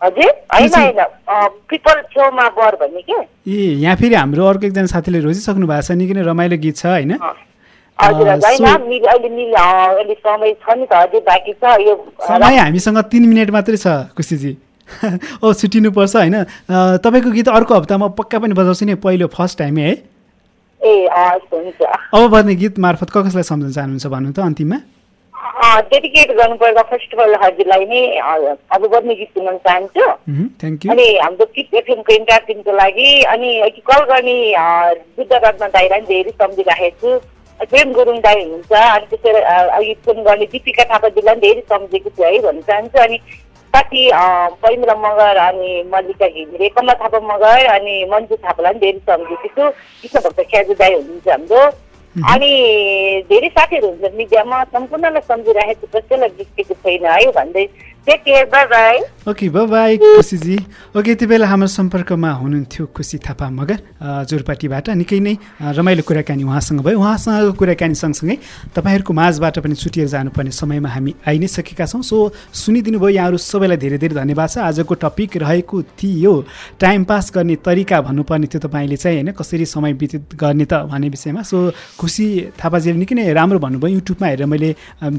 हजुर? 0.00 0.30
होइन 0.54 0.70
होइन। 0.74 1.48
पिपल 1.70 2.00
छेउमा 2.12 2.48
बर 2.58 2.74
भन्ने 2.80 3.02
के? 3.02 3.18
ए 3.50 3.74
यहाँ 3.82 3.96
फेरि 3.96 4.14
हाम्रो 4.14 4.46
अर्को 4.46 4.66
एकजना 4.66 4.86
साथीले 4.94 5.20
रोजिसक्नु 5.20 5.66
भएको 5.66 5.82
छ 5.82 5.90
निकै 5.98 6.14
नै 6.14 6.22
रमाइलो 6.30 6.56
गीत 6.64 6.76
छ 6.76 6.86
होइन? 6.86 7.12
समय 12.22 12.56
हामीसँग 12.58 12.98
तिन 13.10 13.28
मिनट 13.28 13.50
मात्रै 13.50 13.76
छ 13.76 13.86
कुसीजी 14.16 14.56
ओ 15.42 15.52
छुट्टिनुपर्छ 15.60 16.14
होइन? 16.16 16.36
तपाईँको 17.04 17.30
गीत 17.30 17.48
अर्को 17.48 17.74
हप्तामा 17.74 18.06
पक्का 18.20 18.38
पनि 18.38 18.54
बजाउँछु 18.54 18.84
नि 18.86 18.94
पहिलो 19.02 19.26
फर्स्ट 19.34 19.58
टाइमै 19.58 19.82
है? 19.82 19.96
ए 20.80 20.94
अब 22.14 22.28
बज्ने 22.30 22.54
गीत 22.54 22.78
मार्फत 22.78 23.10
कसलाई 23.10 23.42
सम्झाउन 23.50 23.72
चाहनुहुन्छ 23.72 24.06
भन्नु 24.06 24.32
त 24.32 24.46
अन्तिममा? 24.46 24.78
डेडिकेट 25.90 26.30
गर्नुपर्दा 26.36 26.82
फर्स्ट 26.90 27.14
अफ 27.14 27.20
अल 27.24 27.34
हजुरलाई 27.42 27.84
नै 27.86 28.02
अब 28.76 28.86
बज्ने 28.94 29.14
गीत 29.14 29.38
सुन्न 29.38 29.56
चाहन्छु 29.66 30.04
अनि 30.90 31.06
हाम्रो 31.18 31.46
किट 31.56 31.74
एफएमको 31.80 32.12
इन्टायर 32.14 32.42
टिमको 32.46 32.72
लागि 32.76 33.10
अनि 33.34 33.50
कल 33.90 34.04
गर्ने 34.12 34.36
बुद्ध 35.16 35.32
रत्न 35.32 35.66
दाईलाई 35.74 36.00
धेरै 36.12 36.30
सम्झिराखेको 36.42 37.18
छु। 37.18 37.66
प्रेम 37.70 37.92
गुरुङ 37.92 38.18
दाई 38.24 38.42
हुनुहुन्छ 38.42 38.72
अनि 38.72 39.06
त्यसरी 39.10 39.40
अघि 39.78 39.94
फोन 40.06 40.22
गर्ने 40.24 40.46
दिपिका 40.52 40.84
थापाजीलाई 40.90 41.34
पनि 41.34 41.40
धेरै 41.46 41.62
सम्झेको 41.70 42.10
छु 42.10 42.22
है 42.22 42.38
भन्न 42.42 42.60
चाहन्छु। 42.68 42.98
अनि 43.02 43.18
साथी 43.74 44.02
परिमला 44.62 44.94
मगर 45.06 45.36
अनि 45.46 45.82
मल्लिका 45.94 46.28
घिमिरे 46.28 46.68
कमला 46.76 46.94
थापा 47.02 47.20
मगर 47.32 47.66
अनि 47.74 47.94
मन्जु 48.12 48.36
थापालाई 48.46 48.72
पनि 48.72 48.80
धेरै 48.80 49.00
सम्झेको 49.10 49.48
छु। 49.56 49.70
कृष्ण 50.02 50.18
भक्त 50.26 50.40
ख्याजु 50.50 50.74
दाई 50.82 50.94
हुनुहुन्छ 50.94 51.28
हाम्रो। 51.28 51.62
अनि 52.18 52.50
धेरै 53.28 53.48
साथीहरू 53.48 53.88
हुन्छ 53.88 54.14
मिडियामा 54.16 54.62
सम्पूर्णलाई 54.72 55.22
सम्झिराखेको 55.28 55.86
कसैलाई 55.98 56.28
बिर्सेको 56.38 56.74
छैन 56.74 57.04
है 57.06 57.30
भन्दै। 57.38 57.64
ओके 59.28 59.48
बाई 59.52 59.96
खुसीजी 59.98 60.56
ओके 60.96 61.10
यति 61.10 61.26
बेला 61.28 61.46
हाम्रो 61.46 61.66
सम्पर्कमा 61.68 62.30
हुनुहुन्थ्यो 62.32 62.84
खुसी 62.96 63.18
थापा 63.20 63.48
मगर 63.52 63.78
जोरपाटीबाट 64.24 64.88
निकै 64.96 65.18
नै 65.20 65.36
रमाइलो 65.60 66.02
कुराकानी 66.08 66.44
उहाँसँग 66.48 66.80
भयो. 66.80 66.96
उहाँसँगको 66.96 67.52
कुराकानी 67.60 67.94
सँगसँगै 67.94 68.36
तपाईँहरूको 68.72 69.12
माझबाट 69.12 69.58
पनि 69.60 69.74
छुटिएर 69.76 70.08
जानुपर्ने 70.08 70.50
समयमा 70.50 70.88
हामी 70.88 71.12
आइ 71.28 71.38
नै 71.44 71.46
सकेका 71.46 71.84
छौँ. 71.84 72.00
सो 72.00 72.32
सुनिदिनु 72.56 72.96
भयो 72.96 73.20
यहाँहरू 73.20 73.36
सबैलाई 73.36 73.76
धेरै 73.76 73.98
धेरै 74.00 74.16
धन्यवाद 74.16 74.48
छ. 74.48 74.64
आजको 74.64 74.94
टपिक 74.96 75.36
रहेको 75.44 75.76
थियो 76.00 76.32
टाइम 76.80 77.04
पास 77.04 77.28
गर्ने 77.36 77.56
तरिका 77.60 78.00
भन्नुपर्ने 78.00 78.46
थियो 78.48 78.60
तपाईँले 78.64 78.96
चाहिँ 78.96 79.20
होइन? 79.20 79.36
कसरी 79.36 79.64
समय 79.68 79.92
व्यतीत 79.92 80.40
गर्ने 80.40 80.64
त 80.64 80.88
भन्ने 80.88 81.08
विषयमा. 81.12 81.42
सो 81.44 81.76
खुसी 82.00 82.56
थापाजीले 82.56 82.96
निकै 82.96 83.12
नै 83.12 83.28
राम्रो 83.36 83.58
भन्नुभयो. 83.60 83.92
युट्युबमा 83.92 84.26
हेरेर 84.26 84.48
मैले 84.48 84.70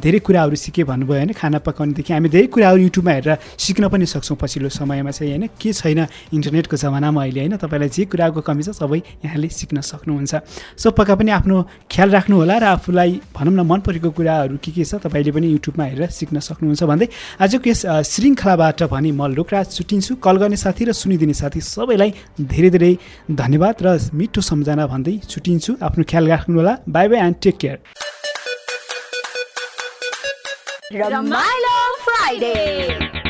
धेरै 0.01 0.19
कुराहरू 0.25 0.55
सिकेँ 0.57 0.85
भन्नुभयो 0.89 1.17
होइन? 1.21 1.31
खाना 1.37 1.61
पकाउनेदेखि 1.61 2.09
हामी 2.09 2.29
धेरै 2.33 2.47
कुराहरू 2.49 2.81
युट्युबमा 2.89 3.13
हेरेर 3.13 3.37
सिक्न 3.53 3.85
पनि 3.89 3.98
सक्छौँ 4.05 4.37
पछिल्लो 4.37 4.69
समयमा 4.69 5.11
चाहिँ 5.11 5.31
होइन? 5.31 5.49
के 5.59 5.73
छैन 5.73 5.99
इन्टरनेटको 6.33 6.77
जमानामा 6.77 7.21
अहिले 7.21 7.39
होइन? 7.39 7.55
तपाईँलाई 7.57 7.89
जे 7.89 8.05
कुराको 8.05 8.41
कमी 8.41 8.63
छ 8.63 8.69
सबै 8.77 8.99
यहाँले 9.25 9.49
सिक्न 9.49 9.81
सक्नुहुन्छ। 9.81 10.33
सो 10.77 10.91
पक्का 10.91 11.15
पनि 11.15 11.31
आफ्नो 11.31 11.57
ख्याल 11.91 12.09
राख्नु 12.11 12.35
होला 12.37 12.57
र 12.57 12.63
आफूलाई 12.79 13.11
भनौँ 13.35 13.53
न 13.53 13.61
मन 13.65 13.79
परेको 13.81 14.09
कुराहरू 14.11 14.57
के 14.63 14.71
के 14.71 14.83
छ 14.85 15.01
तपाईँले 15.03 15.31
पनि 15.31 15.47
युट्युबमा 15.49 15.83
हेरेर 15.91 16.09
सिक्न 16.09 16.39
सक्नुहुन्छ 16.39 16.83
भन्दै 16.83 17.07
आजको 17.41 17.69
यस 17.69 17.81
श्रृङ्खलाबाट 18.05 18.83
भने 18.93 19.11
म 19.11 19.27
लोकराज 19.33 19.67
छुट्टिन्छु। 19.75 20.15
कल 20.23 20.35
गर्ने 20.37 20.57
साथी 20.57 20.83
र 20.87 20.91
सुनिदिने 20.93 21.33
साथी 21.33 21.59
सबैलाई 21.59 22.11
धेरै 22.41 22.69
धेरै 22.69 22.93
धन्यवाद 23.31 23.75
र 23.81 23.87
मिठो 24.13 24.41
सम्झना 24.41 24.85
भन्दै 24.87 25.15
छुट्टिन्छु। 25.29 25.71
आफ्नो 25.81 26.03
ख्याल 26.03 26.25
राख्नु 26.27 26.55
होला 26.59 26.73
bye 26.89 27.07
bye 27.07 27.19
and 27.19 27.35
take 27.43 27.57
care. 27.57 27.79
Ramailo 30.89 31.77
Friday. 32.03 33.28